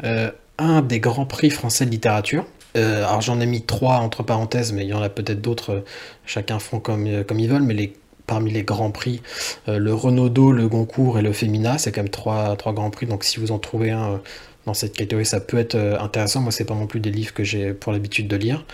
[0.57, 2.45] un des grands prix français de littérature.
[2.75, 5.83] alors j'en ai mis trois entre parenthèses, mais il y en a peut-être d'autres.
[6.25, 7.93] chacun font comme comme ils veulent, mais
[8.25, 9.21] parmi les grands prix,
[9.67, 13.05] euh, le Renaudot, le Goncourt et le Femina, c'est quand même trois, trois grands prix,
[13.05, 14.17] donc si vous en trouvez un euh,
[14.65, 16.41] dans cette catégorie, ça peut être euh, intéressant.
[16.41, 18.65] Moi, c'est pas non plus des livres que j'ai pour l'habitude de lire.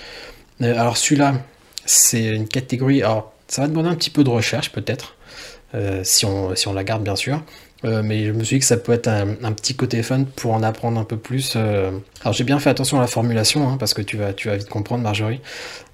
[0.62, 1.36] alors celui-là,
[1.86, 5.18] c'est une catégorie, alors ça va demander un petit peu de recherche peut-être,
[6.04, 7.42] si, on, si on la garde bien sûr.
[7.84, 10.64] mais je me suis dit que ça peut être un, petit côté fun pour en
[10.64, 11.56] apprendre un peu plus.
[11.56, 14.58] Alors j'ai bien fait attention à la formulation, hein, parce que tu vas, tu vas
[14.58, 15.40] vite comprendre, Marjorie.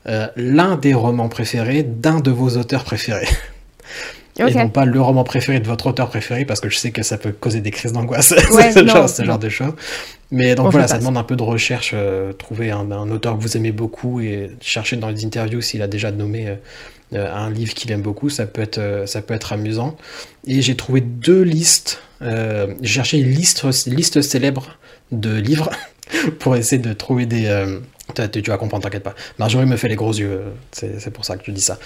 [0.07, 3.27] Euh, l'un des romans préférés d'un de vos auteurs préférés.
[4.39, 7.01] Et non pas le roman préféré de votre auteur préféré, parce que je sais que
[7.01, 9.73] ça peut causer des crises d'angoisse, ce, genre, de choses.
[10.29, 13.57] Mais donc voilà, ça demande un peu de recherche, euh, trouver un, auteur que vous
[13.57, 16.55] aimez beaucoup et chercher dans les interviews s'il a déjà nommé euh,
[17.13, 19.95] un livre qu'il aime beaucoup, ça peut être, ça peut être amusant.
[20.45, 24.77] Et j'ai trouvé deux listes, j'ai cherché une liste, liste célèbre
[25.11, 25.69] de livres
[26.39, 27.47] pour essayer de trouver des,
[28.25, 29.15] tu, vas comprendre, t'inquiète pas.
[29.37, 30.41] Marjorie me fait les gros yeux,
[30.71, 31.77] c'est pour ça que je dis ça.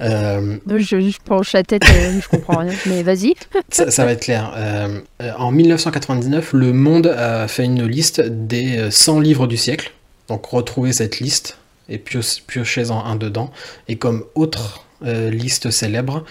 [0.00, 3.34] Euh, je, je penche la tête, euh, je comprends rien, mais vas-y.
[3.70, 4.52] ça, va être clair.
[4.56, 5.00] Euh,
[5.38, 9.92] en 1999, Le Monde a fait une liste des 100 livres du siècle.
[10.28, 11.57] Donc retrouvez cette liste
[11.88, 13.50] et piochez-en un dedans.
[13.88, 16.24] Et comme autre liste célèbre,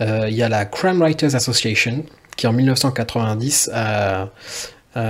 [0.00, 2.04] il y a la Crime Writers Association
[2.36, 4.28] qui en 1990 a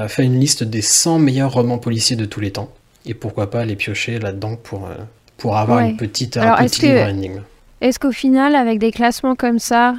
[0.08, 2.72] fait une liste des 100 meilleurs romans policiers de tous les temps
[3.06, 4.94] et pourquoi pas les piocher là-dedans pour, euh,
[5.36, 7.42] pour avoir une petite, un petit livre énigme.
[7.80, 9.94] Est-ce qu'au final, avec des classements comme ça,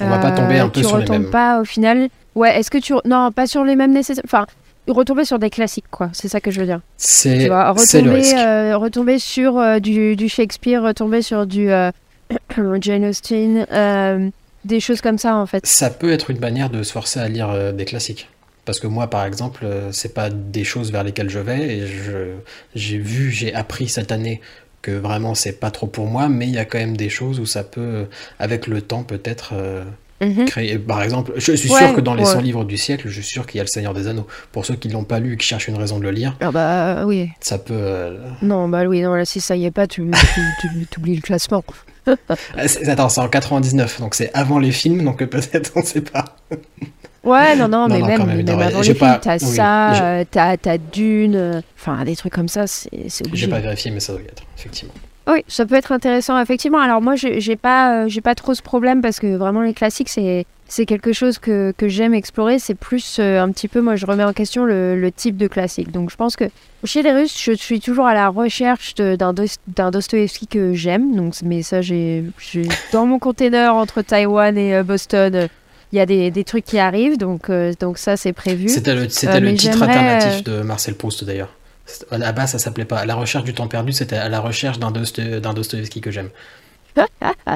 [0.00, 2.08] on va pas tomber un euh, peu sur les mêmes pas au final?
[2.34, 2.94] Ouais, est-ce que tu.
[3.04, 4.24] Non, pas sur les mêmes nécessaires.
[4.24, 4.46] Enfin,
[4.88, 6.10] retomber sur des classiques, quoi.
[6.12, 6.80] C'est ça que je veux dire.
[6.96, 11.68] C'est retomber, euh, retomber sur du, du, Shakespeare, retomber sur du
[12.80, 14.32] Jane Austen,
[14.64, 15.66] des choses comme ça, en fait.
[15.66, 18.28] Ça peut être une manière de se forcer à lire des classiques.
[18.68, 21.78] Parce que moi, par exemple, euh, c'est pas des choses vers lesquelles je vais.
[21.78, 21.86] Et
[22.74, 24.42] j'ai vu, j'ai appris cette année
[24.82, 27.40] que vraiment c'est pas trop pour moi, mais il y a quand même des choses
[27.40, 29.54] où ça peut, avec le temps, peut-être.
[30.20, 30.80] Mhm.
[30.86, 33.46] Par exemple, je suis sûr que dans les 100 livres du siècle, je suis sûr
[33.46, 34.26] qu'il y a Le Seigneur des Anneaux.
[34.52, 36.50] Pour ceux qui l'ont pas lu et qui cherchent une raison de le lire, ah
[36.50, 37.30] bah oui.
[37.40, 37.74] Ça peut.
[37.74, 40.02] Euh, non, bah oui, non, là, si ça y est pas, tu,
[40.60, 41.64] tu, oublies le classement.
[42.86, 46.36] Attends, c'est en 99, donc c'est avant les films, donc peut-être on sait pas.
[47.24, 52.04] Ouais, non, non, mais même, même, avant les films, t'as ça, t'as Dune, euh, enfin
[52.04, 52.88] des trucs comme ça, c'est
[53.26, 53.46] obligé.
[53.46, 54.94] J'ai pas vérifié, mais ça doit y être, effectivement.
[55.28, 56.80] Oui, ça peut être intéressant, effectivement.
[56.80, 60.08] Alors moi, j'ai pas, euh, j'ai pas trop ce problème parce que vraiment les classiques,
[60.08, 62.58] c'est c'est quelque chose que, que j'aime explorer.
[62.58, 65.90] C'est plus un petit peu, moi, je remets en question le, le, type de classique.
[65.92, 66.44] Donc je pense que
[66.84, 71.16] chez les Russes, je suis toujours à la recherche d'un Dostoevsky que j'aime.
[71.16, 72.22] Donc, mais ça, j'ai
[72.92, 75.48] dans mon container entre Taïwan et Boston
[75.92, 78.68] il y a des, des, trucs qui arrivent, donc, euh, donc ça c'est prévu.
[78.68, 81.54] C'était le, euh, titre alternatif de Marcel Proust d'ailleurs.
[82.10, 86.00] Base, ça s'appelait pas La recherche du temps perdu, c'était à la recherche d'un, Dostoevsky
[86.00, 86.30] que j'aime.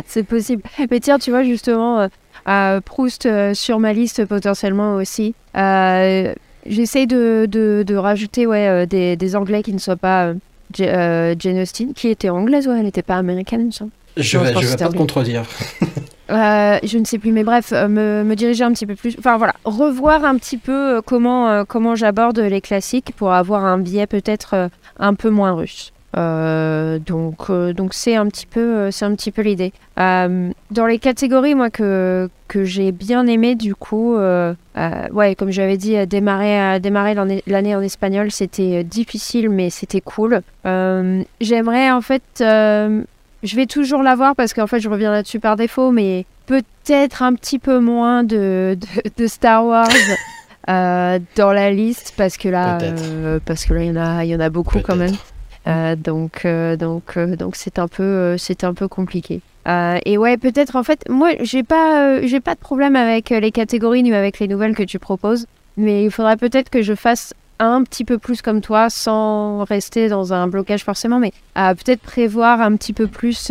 [0.07, 0.63] c'est possible.
[0.91, 2.09] Mais tiens, tu vois, justement,
[2.49, 5.35] euh, Proust sur ma liste potentiellement aussi.
[5.55, 10.33] j'essaie de, de, de, rajouter ouais, des, des, Anglais qui ne soient pas
[10.75, 13.71] Jane Austen, qui était anglaise, ouais, elle n'était pas américaine.
[14.17, 15.45] Je ne vais, je vais pas te contredire.
[16.33, 19.17] Euh, je ne sais plus, mais bref, euh, me, diriger un petit peu plus.
[19.19, 23.79] Enfin voilà, revoir un petit peu euh, comment, comment j'aborde les classiques pour avoir un
[23.79, 25.93] biais peut-être un peu moins russe.
[26.15, 29.73] donc donc c'est un petit peu c'est un petit peu l'idée.
[29.97, 36.07] dans les catégories moi que que j'ai bien aimé du coup, ouais comme j'avais dit
[36.07, 37.15] démarrer démarrer
[37.47, 40.41] l'année en espagnol c'était difficile mais c'était cool.
[40.65, 42.43] J'aimerais en fait
[43.43, 47.35] je vais toujours l'avoir parce qu'en fait je reviens là-dessus par défaut mais peut-être un
[47.35, 48.79] petit peu moins de,
[49.17, 49.89] de, Star Wars
[50.69, 54.25] euh, dans la liste parce que là, euh, parce que là il y en a,
[54.25, 55.15] il y en a beaucoup quand même.
[55.69, 56.45] Euh, donc
[56.79, 59.41] donc donc c'est un peu c'est un peu compliqué.
[60.05, 64.03] et ouais peut-être en fait moi j'ai pas j'ai pas de problème avec les catégories
[64.03, 67.33] ni avec les nouvelles que tu proposes, mais il faudrait peut-être que je fasse
[67.65, 72.61] un petit peu plus comme toi sans rester dans un blocage forcément, mais peut-être prévoir
[72.61, 73.51] un petit peu plus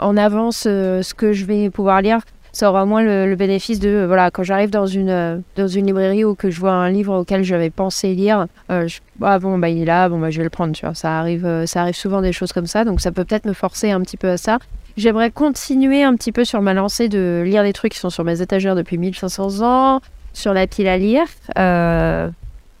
[0.00, 2.20] en avance euh, ce que je vais pouvoir lire,
[2.52, 5.68] ça aura au moins le, bénéfice de euh, voilà quand j'arrive dans une euh, dans
[5.68, 9.68] une librairie ou que je vois un livre auquel j'avais pensé lire ah bon bah
[9.68, 10.94] il est là bon bah je vais le prendre tu vois.
[10.94, 13.90] Ça arrive ça arrive souvent des choses comme ça donc ça peut peut-être me forcer
[13.90, 14.58] un petit peu à ça.
[14.96, 18.24] J'aimerais continuer un petit peu sur ma lancée de lire des trucs qui sont sur
[18.24, 20.00] mes étagères depuis 1500 ans
[20.32, 21.26] sur la pile à lire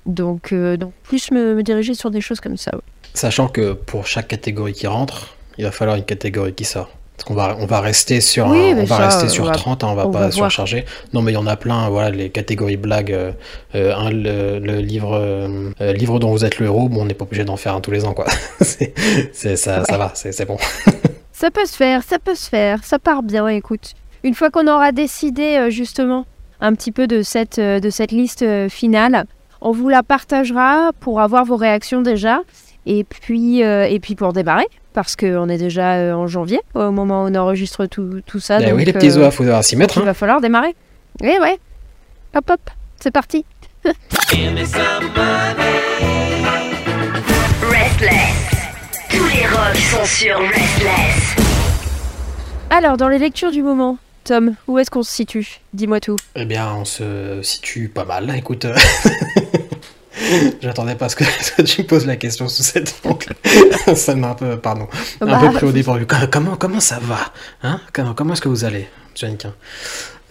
[0.06, 2.72] donc donc plus me, diriger sur des choses comme ça
[3.14, 7.28] sachant que pour chaque catégorie qui rentre il va falloir une catégorie qui sort parce
[7.28, 10.30] qu'on va, on va rester sur, on va rester sur 30, hein, on va pas
[10.30, 10.86] surcharger.
[11.12, 13.12] Non, mais il y en a plein, voilà, les catégories blagues.
[13.12, 13.32] Euh,
[13.74, 17.44] euh le, livre, euh, livre dont vous êtes le héros, bon, on n'est pas obligé
[17.44, 18.24] d'en faire un tous les ans, quoi.
[18.62, 18.94] c'est,
[19.34, 20.56] ça, ça va, c'est, bon.
[21.32, 23.92] ça peut se faire, ça peut se faire, ça part bien, écoute.
[24.24, 26.24] Une fois qu'on aura décidé, euh, justement,
[26.62, 29.26] un petit peu de cette, de cette liste finale,
[29.60, 32.40] on vous la partagera pour avoir vos réactions déjà.
[32.86, 37.24] Et puis, et puis pour démarrer, parce qu'on est déjà euh, en janvier au moment
[37.24, 38.58] où on enregistre tout, tout ça.
[38.60, 39.98] Eh oui, les petits oies, il euh, faut s'y mettre.
[39.98, 40.14] Il va hein.
[40.14, 40.74] falloir démarrer.
[41.22, 41.58] Eh ouais.
[42.34, 42.60] Hop hop,
[43.00, 43.44] c'est parti.
[47.62, 48.30] Restless.
[49.10, 51.36] Tous les rocks sont sur Restless.
[52.70, 55.60] Alors, dans les lectures du moment, Tom, où est-ce qu'on se situe?
[55.72, 56.16] Dis-moi tout.
[56.36, 58.32] Eh bien, on se situe pas mal.
[58.36, 58.66] Écoute,
[60.60, 63.34] J'attendais pas à ce que, tu me poses la question sous cette angle.
[63.94, 64.88] ça m'a un peu, pardon,
[65.20, 66.06] un bah, peu pris au dépourvu.
[66.30, 67.80] Comment, comment ça va hein?
[67.92, 68.88] Comment, comment est-ce que vous allez,
[69.22, 69.36] M.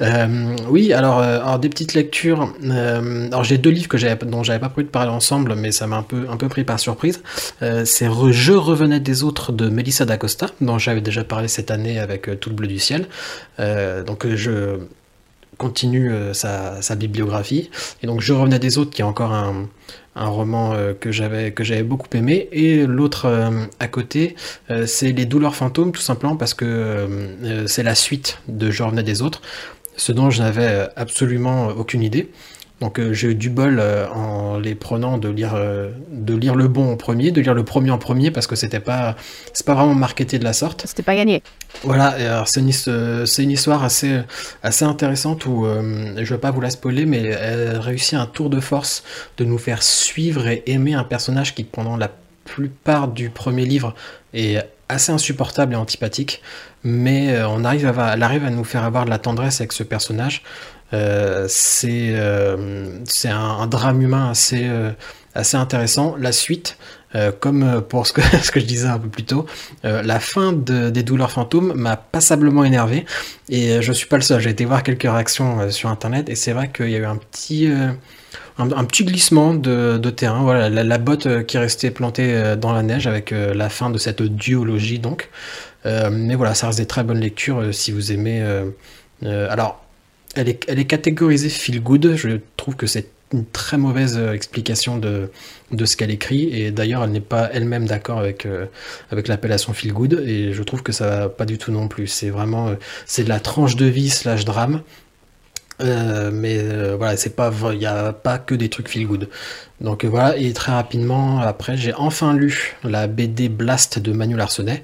[0.01, 2.53] euh, oui, alors, euh, alors, des petites lectures.
[2.63, 5.87] Euh, alors j'ai deux livres que dont j'avais pas prévu de parler ensemble, mais ça
[5.87, 7.21] m'a un peu, un peu pris par surprise.
[7.59, 12.39] c'est Je revenais des autres de Melissa d'Acosta, dont j'avais déjà parlé cette année avec
[12.39, 13.07] Tout le bleu du ciel.
[13.57, 14.77] donc je
[15.59, 17.69] continue sa, sa, bibliographie.
[18.01, 19.67] Et donc Je revenais des autres, qui est encore un,
[20.15, 24.35] roman euh, que j'avais que j'avais beaucoup aimé et l'autre euh, à côté
[24.69, 27.07] euh, c'est les douleurs fantômes tout simplement parce que
[27.67, 29.41] c'est la suite de Je revenais des autres
[29.95, 32.29] ce dont je n'avais absolument aucune idée
[32.81, 33.81] donc j'ai eu du bol
[34.13, 35.55] en les prenant de lire,
[36.11, 38.79] de lire le bon en premier, de lire le premier en premier parce que c'était
[38.79, 39.15] pas
[39.53, 40.83] c'est pas vraiment marketé de la sorte.
[40.85, 41.43] C'était pas gagné.
[41.83, 42.71] Voilà, c'est une,
[43.37, 44.19] une, histoire assez,
[44.63, 48.25] assez intéressante où, euh, je ne vais pas vous la spoiler, mais elle réussit un
[48.25, 49.03] tour de force
[49.37, 52.09] de nous faire suivre et aimer un personnage qui, pendant la
[52.43, 53.93] plupart du premier livre,
[54.33, 56.41] est assez insupportable et antipathique,
[56.83, 59.71] mais euh, on arrive à, elle arrive à nous faire avoir de la tendresse avec
[59.71, 60.43] ce personnage.
[60.93, 62.15] Euh, c'est
[63.05, 64.69] c'est un, drame humain assez,
[65.35, 66.15] assez intéressant.
[66.17, 66.77] La suite,
[67.15, 69.47] euh, comme euh, pour ce que, ce que je disais un peu plus tôt,
[69.83, 73.05] euh, la fin des douleurs fantômes m'a passablement énervé
[73.49, 74.39] et je suis pas le seul.
[74.39, 77.15] J'ai été voir quelques réactions sur internet et c'est vrai qu'il y a eu un
[77.15, 77.67] petit,
[78.57, 80.43] un, petit glissement de, terrain.
[80.43, 84.99] Voilà, la, botte qui restait plantée dans la neige avec la fin de cette duologie
[84.99, 85.29] donc.
[85.85, 88.43] mais voilà, ça reste des très bonnes lectures si vous aimez.
[89.23, 89.83] alors,
[90.35, 92.15] elle est, catégorisée feel good.
[92.15, 95.29] Je trouve que c'est une très mauvaise euh, explication de,
[95.85, 96.49] ce qu'elle écrit.
[96.53, 98.65] Et d'ailleurs elle n'est pas elle-même d'accord avec, euh,
[99.11, 100.13] avec l'appellation feel good.
[100.25, 102.07] Et je trouve que ça va pas du tout non plus.
[102.07, 104.81] C'est vraiment euh, c'est de la tranche de vie slash drame.
[105.81, 106.61] Mais
[106.97, 109.29] voilà c'est pas il n'y a pas que des trucs feel good.
[109.79, 110.35] Donc voilà.
[110.37, 114.83] Et très rapidement après j'ai enfin lu la BD Blast de Manuel Arsenet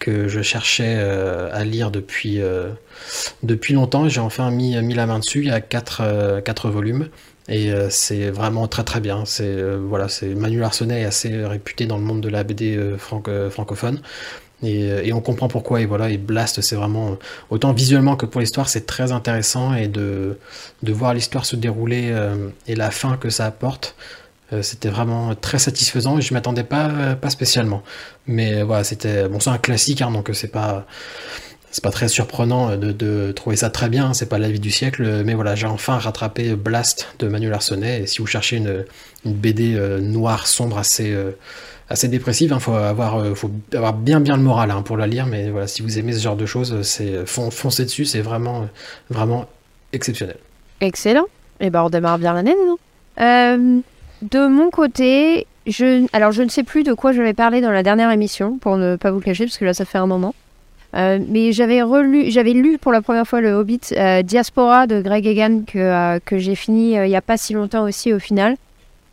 [0.00, 2.40] que je cherchais à lire depuis,
[3.44, 4.08] depuis longtemps.
[4.08, 5.40] J'ai enfin mis, mis la main dessus.
[5.40, 7.08] Il y a quatre, quatre volumes.
[7.50, 9.24] Et euh, c'est vraiment très très bien.
[9.26, 12.76] C'est euh, voilà, c'est Manuel Arsenet est assez réputé dans le monde de la BD
[12.76, 14.00] euh, francophone.
[14.62, 15.80] Et, on comprend pourquoi.
[15.80, 17.16] Et voilà, et Blast, c'est vraiment
[17.48, 20.38] autant visuellement que pour l'histoire, c'est très intéressant et de,
[20.82, 22.14] de voir l'histoire se dérouler
[22.66, 23.96] et la fin que ça apporte.
[24.62, 27.82] C'était vraiment très satisfaisant et je m'attendais pas, pas spécialement.
[28.26, 30.86] Mais voilà, c'était bon, c'est un classique, hein, donc c'est pas
[31.72, 35.22] c'est pas très surprenant de, trouver ça très bien, c'est pas la vie du siècle,
[35.24, 38.84] mais voilà, j'ai enfin rattrapé Blast de Manuel Arsenet, et si vous cherchez une,
[39.24, 41.16] BD noire, sombre, assez,
[41.88, 45.06] assez dépressive, il hein, faut, avoir, faut avoir bien bien le moral hein, pour la
[45.06, 48.66] lire, mais voilà, si vous aimez ce genre de choses, c'est foncez dessus, c'est vraiment,
[49.08, 49.46] vraiment
[49.92, 50.38] exceptionnel.
[50.80, 51.26] Excellent.
[51.60, 52.78] Et eh ben on démarre bien l'année, non
[53.20, 53.80] euh,
[54.22, 57.70] De mon côté, je, alors je ne sais plus de quoi je vais parler dans
[57.70, 60.34] la dernière émission, pour ne pas vous cacher, parce que là ça fait un moment.
[60.94, 65.00] Euh, mais j'avais relu, j'avais lu pour la première fois le Hobbit euh, Diaspora de
[65.00, 68.56] Greg Egan que, que j'ai fini il n'y a pas si longtemps aussi au final.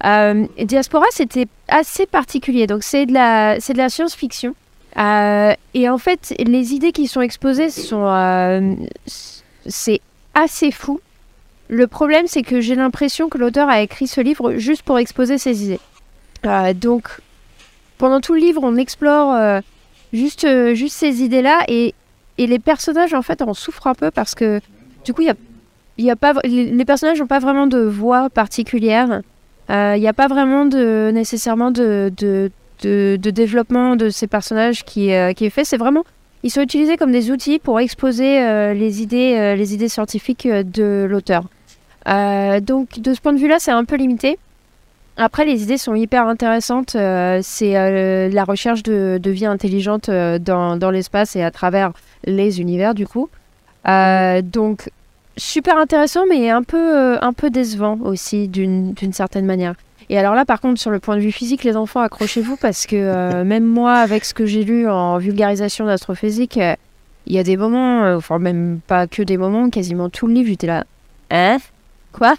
[0.04, 4.56] Diaspora c'était assez particulier, donc c'est de la, c'est de la science-fiction.
[4.98, 8.78] et en fait, les idées qui sont exposées sont,
[9.68, 10.02] c'est
[10.34, 11.00] assez fou.
[11.70, 15.38] Le problème, c'est que j'ai l'impression que l'auteur a écrit ce livre juste pour exposer
[15.38, 15.80] ses idées.
[16.46, 17.10] Euh, donc,
[17.98, 19.60] pendant tout le livre, on explore euh,
[20.14, 21.94] juste, euh, juste ces idées-là et,
[22.38, 24.62] et, les personnages, en fait, en souffrent un peu parce que,
[25.04, 25.36] du coup, y a,
[25.98, 29.22] y a pas, les, personnages n'ont pas vraiment de voix particulière.
[29.70, 32.50] Il n'y a pas vraiment de, nécessairement de, de,
[32.82, 35.66] de, développement de ces personnages qui, qui est fait.
[35.66, 36.06] C'est vraiment
[36.44, 38.40] ils sont utilisés comme des outils pour exposer
[38.74, 41.44] les, idées, les idées scientifiques de l'auteur.
[42.08, 44.40] Euh, donc de ce point de vue-là, c'est un peu limité.
[45.18, 46.96] Après, les idées sont hyper intéressantes.
[46.96, 51.92] Euh, c'est euh, la recherche de, vie intelligente dans, dans l'espace et à travers
[52.26, 53.30] les univers, du coup.
[53.86, 54.90] donc,
[55.38, 59.76] super intéressant, mais un peu, un peu décevant aussi, d'une certaine manière.
[60.10, 62.86] Et alors là, par contre, sur le point de vue physique, les enfants, accrochez-vous, parce
[62.86, 66.60] que même moi, avec ce que j'ai lu en vulgarisation d'astrophysique,
[67.26, 70.50] il y a des moments, enfin même pas que des moments, quasiment tout le livre,
[70.50, 70.86] j'étais là,
[71.32, 71.58] hein?
[72.18, 72.36] Quoi?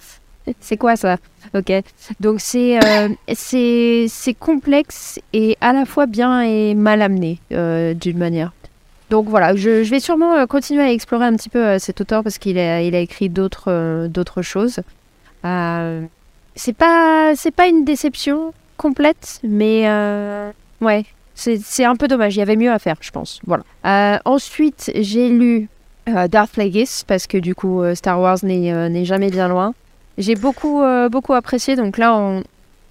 [0.61, 1.19] C'est quoi ça?
[1.55, 1.73] Ok.
[2.21, 8.19] Donc c'est euh, c'est complexe et à la fois bien et mal amené euh, d'une
[8.19, 8.53] manière.
[9.11, 12.39] Donc voilà, je, vais sûrement euh, continuer à explorer un petit peu cet auteur parce
[12.39, 14.81] qu'il a, il a écrit d'autres d'autres choses.
[15.43, 19.89] c'est pas c'est pas une déception complète, mais
[20.81, 21.05] ouais,
[21.35, 22.35] c'est un peu dommage.
[22.37, 23.41] Il y avait mieux à faire, je pense.
[23.47, 24.21] Voilà.
[24.25, 25.78] ensuite, j'ai lu euh,
[26.29, 29.75] Darth Plagueis parce que du coup euh, Star Wars euh, n'est jamais bien loin.
[30.17, 30.83] J'ai beaucoup
[31.13, 32.43] beaucoup apprécié donc là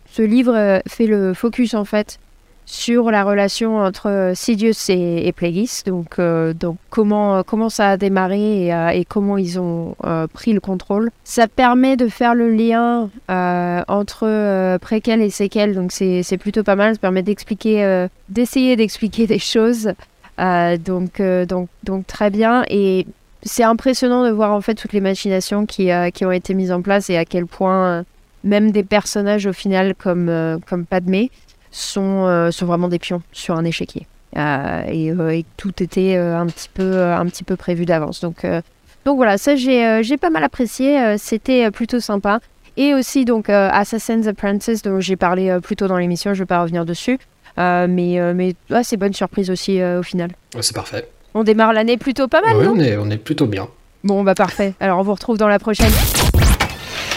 [0.09, 2.19] ce livre fait le focus en fait
[2.65, 9.03] sur la relation entre Sidious et, Plagueis donc donc comment comment ça a démarré et,
[9.03, 9.95] comment ils ont
[10.31, 11.11] pris le contrôle.
[11.25, 16.93] Ça permet de faire le lien entre préquel et séquel donc c'est plutôt pas mal.
[16.93, 19.93] Ça permet d'expliquer d'essayer d'expliquer des choses euh,
[20.37, 22.63] donc, euh, donc, donc très bien.
[22.69, 23.05] Et
[23.43, 26.71] c'est impressionnant de voir en fait toutes les machinations qui, euh, qui ont été mises
[26.71, 28.03] en place et à quel point
[28.43, 31.31] même des personnages au final comme, comme Padmé
[31.71, 34.07] sont, sont vraiment des pions sur un échiquier.
[34.35, 38.21] Et, et, tout était un, petit peu, un petit peu prévu d'avance.
[38.21, 38.45] Donc,
[39.05, 41.17] donc voilà, ça j'ai pas mal apprécié.
[41.17, 42.39] C'était plutôt sympa.
[42.77, 46.61] Et aussi donc Assassin's Apprentice dont j'ai parlé plus tôt dans l'émission, je vais pas
[46.61, 47.19] revenir dessus.
[47.59, 50.31] Euh, mais euh, mais c'est bonne surprise aussi euh, au final.
[50.61, 51.09] c'est parfait.
[51.33, 53.67] On démarre l'année plutôt pas mal, oui, non on est, on est plutôt bien.
[54.03, 54.73] Bon, bah parfait.
[54.79, 55.91] Alors on vous retrouve dans la prochaine.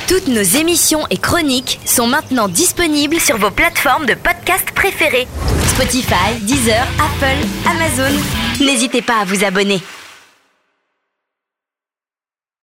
[0.08, 5.28] Toutes nos émissions et chroniques sont maintenant disponibles sur vos plateformes de podcast préférées.
[5.68, 8.18] Spotify, Deezer, Apple, Amazon.
[8.60, 9.80] N'hésitez pas à vous abonner.